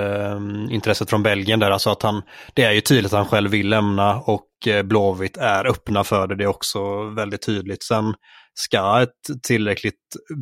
intresset 0.71 1.09
från 1.09 1.23
Belgien 1.23 1.59
där, 1.59 1.71
alltså 1.71 1.89
att 1.89 2.03
han, 2.03 2.21
det 2.53 2.63
är 2.63 2.71
ju 2.71 2.81
tydligt 2.81 3.13
att 3.13 3.17
han 3.17 3.27
själv 3.27 3.51
vill 3.51 3.69
lämna 3.69 4.15
och 4.15 4.47
Blåvitt 4.83 5.37
är 5.37 5.67
öppna 5.67 6.03
för 6.03 6.27
det, 6.27 6.35
det 6.35 6.43
är 6.43 6.47
också 6.47 7.03
väldigt 7.03 7.45
tydligt. 7.45 7.83
Sen 7.83 8.13
ska 8.59 9.01
ett 9.01 9.43
tillräckligt 9.43 9.93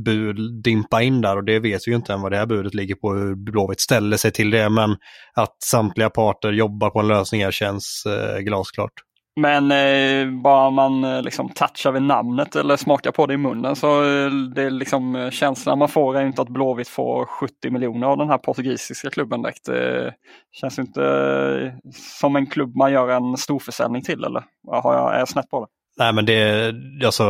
bud 0.06 0.64
dimpa 0.64 1.02
in 1.02 1.22
där 1.22 1.38
och 1.38 1.44
det 1.44 1.60
vet 1.60 1.88
vi 1.88 1.92
ju 1.92 1.96
inte 1.96 2.14
än 2.14 2.22
vad 2.22 2.32
det 2.32 2.38
här 2.38 2.46
budet 2.46 2.74
ligger 2.74 2.96
på, 2.96 3.14
hur 3.14 3.36
Blåvitt 3.36 3.80
ställer 3.80 4.18
sig 4.18 4.32
till 4.32 4.50
det, 4.50 4.70
men 4.70 4.92
att 5.34 5.64
samtliga 5.64 6.10
parter 6.10 6.52
jobbar 6.52 6.90
på 6.90 7.00
en 7.00 7.08
lösning 7.08 7.44
här 7.44 7.52
känns 7.52 8.04
eh, 8.06 8.40
glasklart. 8.40 8.94
Men 9.40 9.72
eh, 9.72 10.42
bara 10.42 10.70
man 10.70 11.04
eh, 11.04 11.22
liksom 11.22 11.50
touchar 11.50 11.92
vid 11.92 12.02
namnet 12.02 12.56
eller 12.56 12.78
smakar 12.78 13.12
på 13.12 13.26
det 13.26 13.34
i 13.34 13.38
munnen 13.38 13.76
så 13.76 14.04
eh, 14.04 14.32
det 14.56 14.64
är 14.64 14.70
liksom 14.70 15.16
eh, 15.16 15.30
känslan 15.30 15.80
man 15.80 15.90
får 15.90 16.18
är 16.18 16.26
inte 16.26 16.42
att 16.42 16.50
Blåvitt 16.50 16.88
får 16.88 17.26
70 17.26 17.70
miljoner 17.70 18.08
av 18.08 18.18
den 18.18 18.30
här 18.30 18.38
portugisiska 18.38 19.10
klubben 19.10 19.42
direkt. 19.42 19.66
Det 19.66 20.14
känns 20.52 20.80
inte 20.80 21.82
som 22.20 22.36
en 22.36 22.46
klubb 22.46 22.76
man 22.76 22.92
gör 22.92 23.10
en 23.10 23.38
storförsäljning 23.38 24.02
till 24.02 24.24
eller 24.24 24.44
har 24.68 24.96
jag, 24.96 25.16
är 25.16 25.20
jag 25.20 25.30
snett 25.30 25.50
på 25.50 25.60
det? 25.60 25.68
Nej 25.98 26.14
men 26.14 26.26
det, 26.26 26.74
alltså 27.06 27.24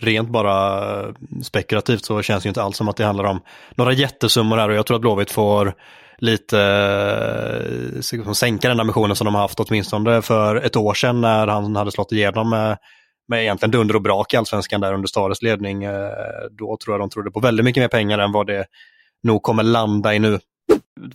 rent 0.00 0.28
bara 0.28 1.14
spekulativt 1.42 2.04
så 2.04 2.22
känns 2.22 2.42
det 2.42 2.48
inte 2.48 2.62
alls 2.62 2.76
som 2.76 2.88
att 2.88 2.96
det 2.96 3.04
handlar 3.04 3.24
om 3.24 3.40
några 3.74 3.92
jättesummor 3.92 4.56
här 4.56 4.68
och 4.68 4.74
jag 4.74 4.86
tror 4.86 4.94
att 4.94 5.00
Blåvitt 5.00 5.30
får 5.30 5.74
lite 6.18 6.58
liksom, 8.12 8.34
sänka 8.34 8.68
den 8.68 8.80
ambitionen 8.80 9.16
som 9.16 9.24
de 9.24 9.34
har 9.34 9.42
haft 9.42 9.60
åtminstone 9.60 10.22
för 10.22 10.56
ett 10.56 10.76
år 10.76 10.94
sedan 10.94 11.20
när 11.20 11.46
han 11.46 11.76
hade 11.76 11.90
slått 11.90 12.12
igenom 12.12 12.50
med, 12.50 12.78
med 13.28 13.42
egentligen 13.42 13.70
dunder 13.70 13.96
och 13.96 14.02
brak 14.02 14.34
i 14.34 14.36
allsvenskan 14.36 14.80
där 14.80 14.94
under 14.94 15.08
Stares 15.08 15.42
ledning. 15.42 15.84
Eh, 15.84 16.10
då 16.50 16.76
tror 16.84 16.94
jag 16.94 17.00
de 17.00 17.10
trodde 17.10 17.30
på 17.30 17.40
väldigt 17.40 17.64
mycket 17.64 17.80
mer 17.80 17.88
pengar 17.88 18.18
än 18.18 18.32
vad 18.32 18.46
det 18.46 18.66
nog 19.22 19.42
kommer 19.42 19.62
landa 19.62 20.14
i 20.14 20.18
nu. 20.18 20.38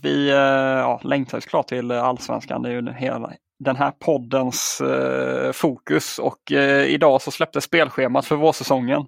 Vi 0.02 0.30
eh, 0.30 0.36
ja, 0.36 1.00
längtar 1.04 1.40
såklart 1.40 1.68
till 1.68 1.92
allsvenskan. 1.92 2.62
Det 2.62 2.68
är 2.68 2.72
ju 2.72 2.92
hela, 2.92 3.32
den 3.60 3.76
här 3.76 3.90
poddens 3.90 4.80
eh, 4.80 5.52
fokus 5.52 6.18
och 6.18 6.52
eh, 6.52 6.84
idag 6.84 7.22
så 7.22 7.30
släpptes 7.30 7.64
spelschemat 7.64 8.26
för 8.26 8.36
vårsäsongen. 8.36 9.04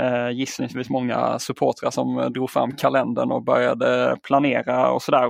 Eh, 0.00 0.30
gissningsvis 0.30 0.90
många 0.90 1.38
supportrar 1.38 1.90
som 1.90 2.32
drog 2.32 2.50
fram 2.50 2.72
kalendern 2.72 3.30
och 3.32 3.44
började 3.44 4.16
planera 4.22 4.90
och 4.90 5.02
sådär. 5.02 5.28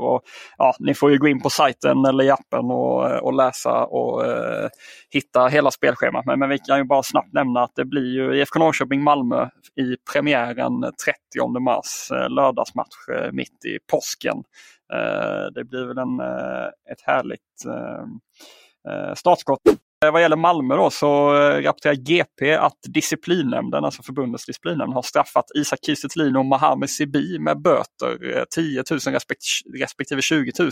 Ja, 0.58 0.74
ni 0.78 0.94
får 0.94 1.10
ju 1.10 1.18
gå 1.18 1.28
in 1.28 1.40
på 1.40 1.50
sajten 1.50 2.04
eller 2.04 2.24
i 2.24 2.30
appen 2.30 2.70
och, 2.70 3.22
och 3.22 3.32
läsa 3.32 3.84
och 3.84 4.26
eh, 4.26 4.68
hitta 5.10 5.46
hela 5.46 5.70
spelschemat. 5.70 6.26
Men, 6.26 6.38
men 6.38 6.48
vi 6.48 6.58
kan 6.58 6.78
ju 6.78 6.84
bara 6.84 7.02
snabbt 7.02 7.32
nämna 7.32 7.62
att 7.62 7.74
det 7.74 7.84
blir 7.84 8.14
ju 8.14 8.40
IFK 8.40 8.58
Norrköping-Malmö 8.58 9.48
i 9.80 9.96
premiären 10.12 10.80
30 11.36 11.60
mars, 11.60 12.10
eh, 12.10 12.30
lördagsmatch 12.30 13.08
eh, 13.12 13.32
mitt 13.32 13.64
i 13.64 13.78
påsken. 13.90 14.36
Eh, 14.92 15.52
det 15.54 15.64
blir 15.64 15.86
väl 15.86 15.98
en, 15.98 16.20
eh, 16.20 16.66
ett 16.92 17.02
härligt 17.06 17.40
Eh, 17.66 18.06
Eh, 18.88 19.14
startskott. 19.14 19.60
Eh, 20.04 20.12
vad 20.12 20.22
gäller 20.22 20.36
Malmö 20.36 20.76
då 20.76 20.90
så 20.90 21.36
eh, 21.36 21.62
rapporterar 21.62 21.94
GP 21.94 22.54
att 22.54 22.78
disciplinnämnden, 22.88 23.84
alltså 23.84 24.02
förbundets 24.02 24.46
disciplinnämnd, 24.46 24.94
har 24.94 25.02
straffat 25.02 25.44
Isak 25.54 25.78
Kiese 25.86 26.08
och 26.38 26.44
Mohamed 26.44 26.90
Sibi 26.90 27.38
med 27.38 27.62
böter 27.62 28.44
10 28.54 28.82
000 28.90 29.00
respektive 29.80 30.22
20 30.22 30.52
000 30.58 30.70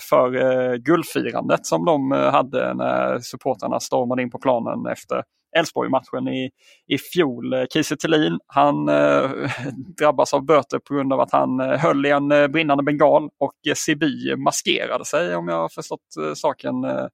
för 0.00 0.76
guldfirandet 0.76 1.66
som 1.66 1.84
de 1.84 2.10
hade 2.10 2.74
när 2.74 3.18
supportrarna 3.18 3.80
stormade 3.80 4.22
in 4.22 4.30
på 4.30 4.38
planen 4.38 4.86
efter 4.92 5.22
Elfsborg-matchen 5.58 6.28
i, 6.28 6.50
i 6.86 6.98
fjol. 6.98 7.52
Eh, 7.52 7.64
Kiese 7.72 7.96
Thelin, 7.96 8.38
han 8.46 8.88
eh, 8.88 9.30
drabbas 9.98 10.34
av 10.34 10.44
böter 10.44 10.78
på 10.78 10.94
grund 10.94 11.12
av 11.12 11.20
att 11.20 11.32
han 11.32 11.60
eh, 11.60 11.78
höll 11.78 12.06
i 12.06 12.10
en 12.10 12.32
eh, 12.32 12.48
brinnande 12.48 12.82
bengal 12.82 13.28
och 13.38 13.54
eh, 13.68 14.36
maskerade 14.36 15.04
sig 15.04 15.36
om 15.36 15.48
jag 15.48 15.56
har 15.56 15.68
förstått 15.68 16.16
eh, 16.20 16.34
saken 16.34 16.84
eh, 16.84 17.06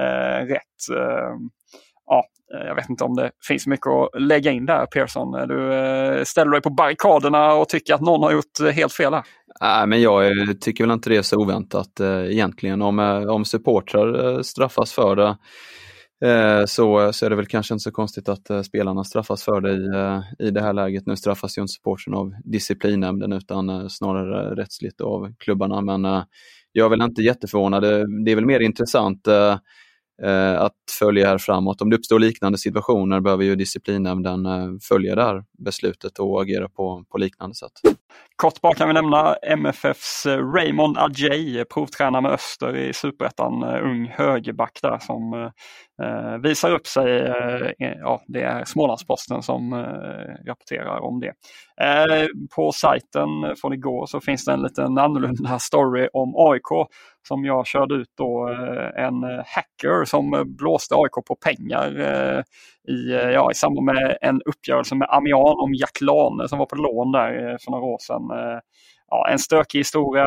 eh 0.00 0.46
rätt. 0.46 0.98
Ehm, 0.98 1.50
ja, 2.06 2.24
eh, 2.54 2.66
jag 2.66 2.74
vet 2.74 2.88
inte 2.88 3.04
om 3.04 3.16
det 3.16 3.30
finns 3.48 3.66
mycket 3.66 3.86
att 3.86 4.22
lägga 4.22 4.50
in 4.50 4.66
där 4.66 4.86
Persson. 4.86 5.48
Du 5.48 6.22
ställer 6.26 6.50
dig 6.50 6.60
på 6.60 6.70
barrikaderna 6.70 7.54
och 7.54 7.68
tycker 7.68 7.94
att 7.94 8.00
någon 8.00 8.22
har 8.22 8.32
gjort 8.32 8.74
helt 8.74 8.92
fel 8.92 9.14
här. 9.14 9.22
Nej, 9.60 9.86
men 9.86 10.02
jag 10.02 10.32
tycker 10.60 10.84
väl 10.84 10.90
inte 10.90 11.10
det 11.10 11.16
är 11.16 11.22
så 11.22 11.36
oväntat 11.36 12.00
egentligen. 12.30 12.82
Om, 12.82 12.98
om 13.28 13.44
supportrar 13.44 14.42
straffas 14.42 14.92
för 14.92 15.16
det 15.16 15.22
Eh, 15.26 15.36
Eh, 16.24 16.64
så, 16.66 17.12
så 17.12 17.26
är 17.26 17.30
det 17.30 17.36
väl 17.36 17.46
kanske 17.46 17.74
inte 17.74 17.82
så 17.82 17.90
konstigt 17.90 18.28
att 18.28 18.50
eh, 18.50 18.62
spelarna 18.62 19.04
straffas 19.04 19.44
för 19.44 19.60
det 19.60 19.72
i, 19.72 19.86
eh, 19.86 20.46
i 20.46 20.50
det 20.50 20.60
här 20.60 20.72
läget. 20.72 21.06
Nu 21.06 21.16
straffas 21.16 21.58
ju 21.58 21.62
inte 21.62 21.72
supporten 21.72 22.14
av 22.14 22.34
disciplinnämnden 22.44 23.32
utan 23.32 23.90
snarare 23.90 24.54
rättsligt 24.54 25.00
av 25.00 25.34
klubbarna. 25.38 25.80
Men 25.80 26.24
jag 26.72 26.84
är 26.84 26.88
väl 26.88 27.02
inte 27.02 27.22
jätteförvånad. 27.22 27.82
Det 28.24 28.30
är 28.30 28.34
väl 28.34 28.46
mer 28.46 28.60
intressant 28.60 29.28
att 30.58 30.72
följa 30.98 31.26
här 31.26 31.38
framåt. 31.38 31.82
Om 31.82 31.90
det 31.90 31.96
uppstår 31.96 32.18
liknande 32.18 32.58
situationer 32.58 33.20
behöver 33.20 33.44
ju 33.44 33.56
disciplinnämnden 33.56 34.46
följa 34.80 35.14
det 35.14 35.22
här 35.22 35.44
beslutet 35.58 36.18
och 36.18 36.42
agera 36.42 36.68
på, 36.68 37.04
på 37.10 37.18
liknande 37.18 37.54
sätt. 37.54 37.72
Kort 38.36 38.60
bara 38.60 38.74
kan 38.74 38.88
vi 38.88 38.94
nämna 38.94 39.34
MFFs 39.34 40.26
Raymond 40.26 40.98
Adjei, 40.98 41.64
provtränare 41.64 42.22
med 42.22 42.32
Öster 42.32 42.76
i 42.76 42.92
Superettan, 42.92 43.64
ung 43.64 44.06
högerback 44.06 44.78
där 44.82 44.98
som 44.98 45.50
Eh, 46.02 46.38
visar 46.38 46.70
upp 46.70 46.86
sig. 46.86 47.20
Eh, 47.20 47.70
ja, 47.78 48.22
det 48.26 48.42
är 48.42 48.64
Smålandsposten 48.64 49.42
som 49.42 49.72
eh, 49.72 50.48
rapporterar 50.48 51.00
om 51.00 51.20
det. 51.20 51.32
Eh, 51.80 52.26
på 52.56 52.72
sajten 52.72 53.28
från 53.60 53.72
igår 53.72 54.06
så 54.06 54.20
finns 54.20 54.44
det 54.44 54.52
en 54.52 54.62
liten 54.62 54.98
annorlunda 54.98 55.58
story 55.60 56.08
om 56.12 56.34
AIK 56.36 56.88
som 57.28 57.44
jag 57.44 57.66
körde 57.66 57.94
ut 57.94 58.08
då 58.18 58.48
eh, 58.48 59.04
en 59.04 59.22
hacker 59.46 60.04
som 60.04 60.44
blåste 60.46 60.94
AIK 60.94 61.26
på 61.26 61.36
pengar 61.44 62.00
eh, 62.00 62.42
i, 62.94 63.12
eh, 63.12 63.30
ja, 63.30 63.50
i 63.50 63.54
samband 63.54 63.84
med 63.84 64.18
en 64.20 64.42
uppgörelse 64.42 64.94
med 64.94 65.08
Amian 65.10 65.60
om 65.60 65.74
Jack 65.74 66.00
Lane 66.00 66.48
som 66.48 66.58
var 66.58 66.66
på 66.66 66.76
lån 66.76 67.12
där 67.12 67.50
eh, 67.50 67.56
för 67.64 67.70
några 67.70 67.84
år 67.84 67.98
sedan. 68.00 68.22
Ja, 69.10 69.28
en 69.28 69.38
stökig 69.38 69.78
historia 69.78 70.24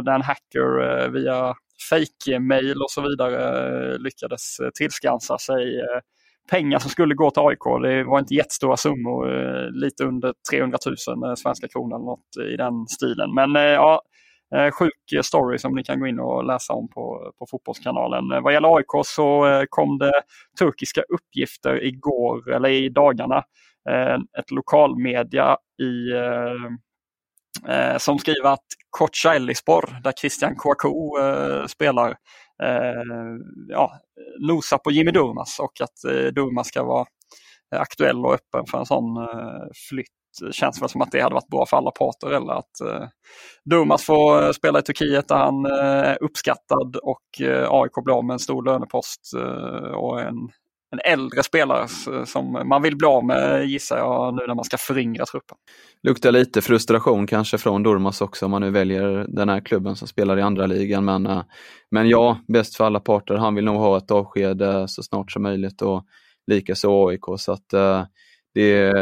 där 0.00 0.12
en 0.12 0.22
hacker 0.22 1.08
via 1.08 1.54
fake-mail 1.90 2.82
och 2.82 2.90
så 2.90 3.00
vidare 3.02 3.92
eh, 3.92 3.98
lyckades 3.98 4.60
eh, 4.60 4.70
tillskansa 4.74 5.38
sig 5.38 5.78
eh, 5.78 6.00
pengar 6.50 6.78
som 6.78 6.90
skulle 6.90 7.14
gå 7.14 7.30
till 7.30 7.42
AIK. 7.42 7.82
Det 7.82 8.04
var 8.04 8.18
inte 8.18 8.34
jättestora 8.34 8.76
summor, 8.76 9.26
lite 9.72 10.04
under 10.04 10.34
300 10.50 10.78
000 11.16 11.36
svenska 11.36 11.68
kronor 11.68 11.96
eller 11.96 12.04
något 12.04 12.52
i 12.52 12.56
den 12.56 12.86
stilen. 12.86 13.34
Men 13.34 13.54
ja, 13.54 14.02
sjuk 14.72 15.24
story 15.24 15.58
som 15.58 15.74
ni 15.74 15.84
kan 15.84 16.00
gå 16.00 16.06
in 16.06 16.20
och 16.20 16.44
läsa 16.44 16.72
om 16.72 16.88
på, 16.88 17.32
på 17.38 17.46
Fotbollskanalen. 17.50 18.42
Vad 18.42 18.52
gäller 18.52 18.76
AIK 18.76 19.06
så 19.06 19.64
kom 19.68 19.98
det 19.98 20.12
turkiska 20.58 21.02
uppgifter 21.02 21.84
igår, 21.84 22.52
eller 22.52 22.68
i 22.68 22.88
dagarna. 22.88 23.44
Ett 24.38 24.50
lokalmedia 24.50 25.56
i 25.82 25.92
som 27.98 28.18
skriver 28.18 28.52
att 28.52 28.66
Kocaelispor, 28.90 30.00
där 30.04 30.12
Christian 30.12 30.56
Kouakou 30.56 31.18
eh, 31.20 31.66
spelar, 31.66 32.08
eh, 32.62 33.02
ja, 33.68 33.92
nosa 34.40 34.78
på 34.78 34.90
Jimmy 34.90 35.10
Durmas 35.10 35.58
och 35.58 35.80
att 35.80 36.04
eh, 36.04 36.32
Durmas 36.32 36.68
ska 36.68 36.84
vara 36.84 37.06
aktuell 37.76 38.26
och 38.26 38.34
öppen 38.34 38.66
för 38.66 38.78
en 38.78 38.86
sån 38.86 39.16
eh, 39.16 39.66
flytt. 39.88 40.06
Det 40.40 40.52
känns 40.54 40.82
väl 40.82 40.88
som 40.88 41.02
att 41.02 41.12
det 41.12 41.20
hade 41.20 41.34
varit 41.34 41.48
bra 41.48 41.66
för 41.66 41.76
alla 41.76 41.90
parter 41.90 42.30
eller 42.30 42.52
att 42.52 42.80
eh, 42.80 43.08
Durmas 43.64 44.04
får 44.04 44.42
eh, 44.42 44.52
spela 44.52 44.78
i 44.78 44.82
Turkiet 44.82 45.28
där 45.28 45.36
han 45.36 45.66
eh, 45.66 46.10
är 46.10 46.22
uppskattad 46.22 46.96
och 46.96 47.40
eh, 47.40 47.68
AIK 47.70 47.92
blir 48.04 48.14
av 48.14 48.24
med 48.24 48.34
en 48.34 48.38
stor 48.38 48.64
lönepost 48.64 49.20
eh, 49.36 49.92
och 49.92 50.20
en 50.20 50.36
en 50.90 51.12
äldre 51.12 51.42
spelare 51.42 51.88
som 52.26 52.52
man 52.68 52.82
vill 52.82 52.96
bli 52.96 53.06
av 53.06 53.24
med 53.24 53.66
gissar 53.66 53.98
jag 53.98 54.34
nu 54.34 54.46
när 54.46 54.54
man 54.54 54.64
ska 54.64 54.76
föryngra 54.76 55.26
truppen. 55.26 55.56
Luktar 56.02 56.32
lite 56.32 56.62
frustration 56.62 57.26
kanske 57.26 57.58
från 57.58 57.82
Durmas 57.82 58.20
också 58.20 58.44
om 58.44 58.50
man 58.50 58.62
nu 58.62 58.70
väljer 58.70 59.26
den 59.28 59.48
här 59.48 59.60
klubben 59.60 59.96
som 59.96 60.08
spelar 60.08 60.38
i 60.38 60.42
andra 60.42 60.66
ligan. 60.66 61.04
Men, 61.04 61.26
eh, 61.26 61.42
men 61.90 62.08
ja, 62.08 62.38
bäst 62.48 62.76
för 62.76 62.84
alla 62.84 63.00
parter. 63.00 63.34
Han 63.34 63.54
vill 63.54 63.64
nog 63.64 63.76
ha 63.76 63.98
ett 63.98 64.10
avsked 64.10 64.62
eh, 64.62 64.86
så 64.86 65.02
snart 65.02 65.32
som 65.32 65.42
möjligt 65.42 65.82
och 65.82 66.04
likaså 66.46 67.08
AIK. 67.08 67.24
Så 67.38 67.52
att, 67.52 67.72
eh, 67.72 68.04
det, 68.54 68.92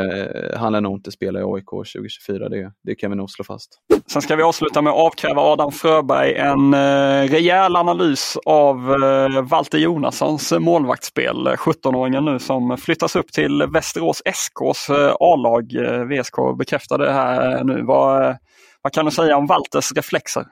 han 0.56 0.72
lär 0.72 0.80
nog 0.80 0.96
inte 0.96 1.10
spela 1.10 1.40
i 1.40 1.42
AIK 1.42 1.70
2024, 1.70 2.48
det, 2.48 2.72
det 2.82 2.94
kan 2.94 3.10
vi 3.10 3.16
nog 3.16 3.30
slå 3.30 3.44
fast. 3.44 3.78
Sen 4.12 4.22
ska 4.22 4.36
vi 4.36 4.42
avsluta 4.42 4.82
med 4.82 4.90
att 4.90 4.98
avkräva 4.98 5.42
Adam 5.42 5.72
Fröberg 5.72 6.34
en 6.34 6.74
eh, 6.74 7.30
rejäl 7.30 7.76
analys 7.76 8.36
av 8.44 9.04
eh, 9.04 9.42
Walter 9.42 9.78
Jonassons 9.78 10.52
målvaktsspel. 10.58 11.48
17-åringen 11.48 12.24
nu 12.24 12.38
som 12.38 12.76
flyttas 12.76 13.16
upp 13.16 13.32
till 13.32 13.66
Västerås 13.72 14.22
SKs 14.24 14.90
eh, 14.90 15.14
A-lag. 15.20 15.74
Eh, 15.74 16.04
VSK 16.04 16.58
bekräftade 16.58 17.04
det 17.04 17.12
här 17.12 17.64
nu. 17.64 17.82
Vad, 17.82 18.36
vad 18.82 18.92
kan 18.92 19.04
du 19.04 19.10
säga 19.10 19.36
om 19.36 19.46
Walters 19.46 19.92
reflexer? 19.92 20.44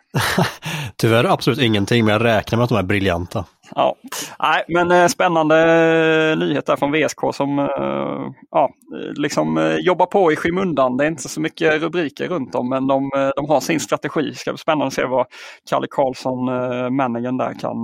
Tyvärr 0.97 1.25
absolut 1.25 1.59
ingenting, 1.59 2.05
men 2.05 2.13
jag 2.13 2.25
räknar 2.25 2.57
med 2.57 2.65
att 2.65 2.71
de 2.71 2.79
är 2.79 2.83
briljanta. 2.83 3.45
Ja, 3.75 3.97
Nej, 4.39 4.65
men 4.69 4.91
eh, 4.91 5.07
spännande 5.07 5.57
eh, 6.33 6.39
nyhet 6.39 6.67
där 6.67 6.77
från 6.77 6.93
VSK 6.93 7.19
som 7.33 7.59
eh, 7.59 7.67
ja, 8.51 8.71
liksom 9.17 9.77
jobbar 9.81 10.07
på 10.07 10.33
i 10.33 10.37
skymundan. 10.37 10.97
Det 10.97 11.05
är 11.05 11.09
inte 11.09 11.29
så 11.29 11.41
mycket 11.41 11.83
rubriker 11.83 12.29
runt 12.29 12.55
om 12.55 12.69
men 12.69 12.87
de, 12.87 13.11
de 13.37 13.49
har 13.49 13.61
sin 13.61 13.81
strategi. 13.81 14.23
Det 14.23 14.35
ska 14.35 14.53
bli 14.53 14.59
spännande 14.59 14.87
att 14.87 14.93
se 14.93 15.05
vad 15.05 15.27
Kalle 15.71 15.87
Karlsson, 15.91 16.45
managern 16.97 17.37
där, 17.37 17.55
kan 17.61 17.77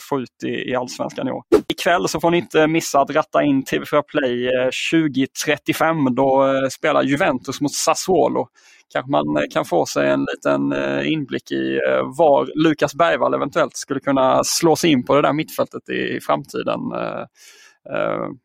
få 0.00 0.20
ut 0.20 0.44
i, 0.44 0.70
i 0.70 0.74
allsvenskan 0.74 1.28
i 1.28 1.30
år. 1.30 1.42
Ikväll 1.68 2.08
så 2.08 2.20
får 2.20 2.30
ni 2.30 2.38
inte 2.38 2.66
missa 2.66 3.00
att 3.00 3.10
ratta 3.10 3.42
in 3.42 3.64
TV4 3.64 4.02
Play 4.02 4.50
2035. 4.90 6.14
Då 6.14 6.54
spelar 6.70 7.02
Juventus 7.02 7.60
mot 7.60 7.72
Sassuolo 7.72 8.48
kanske 8.92 9.10
man 9.10 9.36
eh, 9.36 9.42
kan 9.50 9.64
få 9.64 9.86
sig 9.86 10.10
en 10.10 10.26
liten 10.34 10.72
eh, 10.72 11.12
inblick 11.12 11.50
i 11.50 11.80
eh, 11.88 12.02
var 12.18 12.50
Lukas 12.54 12.94
Bergvall 12.94 13.34
eventuellt 13.34 13.76
skulle 13.76 14.00
kunna 14.00 14.44
slå 14.44 14.76
sig 14.76 14.90
in 14.90 15.04
på 15.04 15.14
det 15.14 15.22
där 15.22 15.32
mittfältet 15.32 15.88
i 15.88 16.20
framtiden. 16.20 16.80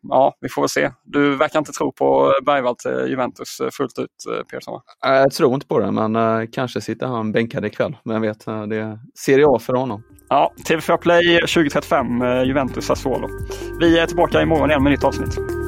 Ja, 0.09 0.37
vi 0.41 0.49
får 0.49 0.61
väl 0.61 0.69
se. 0.69 0.91
Du 1.03 1.35
verkar 1.35 1.59
inte 1.59 1.71
tro 1.71 1.91
på 1.91 2.33
Bergvall 2.45 2.75
till 2.75 3.05
Juventus 3.09 3.61
fullt 3.71 3.99
ut, 3.99 4.47
Persson? 4.51 4.81
Jag 5.01 5.31
tror 5.31 5.53
inte 5.53 5.67
på 5.67 5.79
det, 5.79 5.91
men 5.91 6.47
kanske 6.47 6.81
sitter 6.81 7.07
han 7.07 7.31
bänkad 7.31 7.65
ikväll. 7.65 7.97
Men 8.03 8.13
jag 8.13 8.21
vet, 8.21 8.45
det 8.45 8.77
är 8.77 8.99
Serie 9.15 9.45
A 9.47 9.59
för 9.59 9.73
honom. 9.73 10.03
Ja, 10.29 10.53
TV4 10.69 10.97
Play 10.97 11.35
2035, 11.39 12.07
Juventus 12.45 12.85
Sassuolo. 12.85 13.29
Vi 13.79 13.99
är 13.99 14.07
tillbaka 14.07 14.41
imorgon 14.41 14.69
igen 14.69 14.83
med 14.83 14.91
nytt 14.91 15.03
avsnitt. 15.03 15.62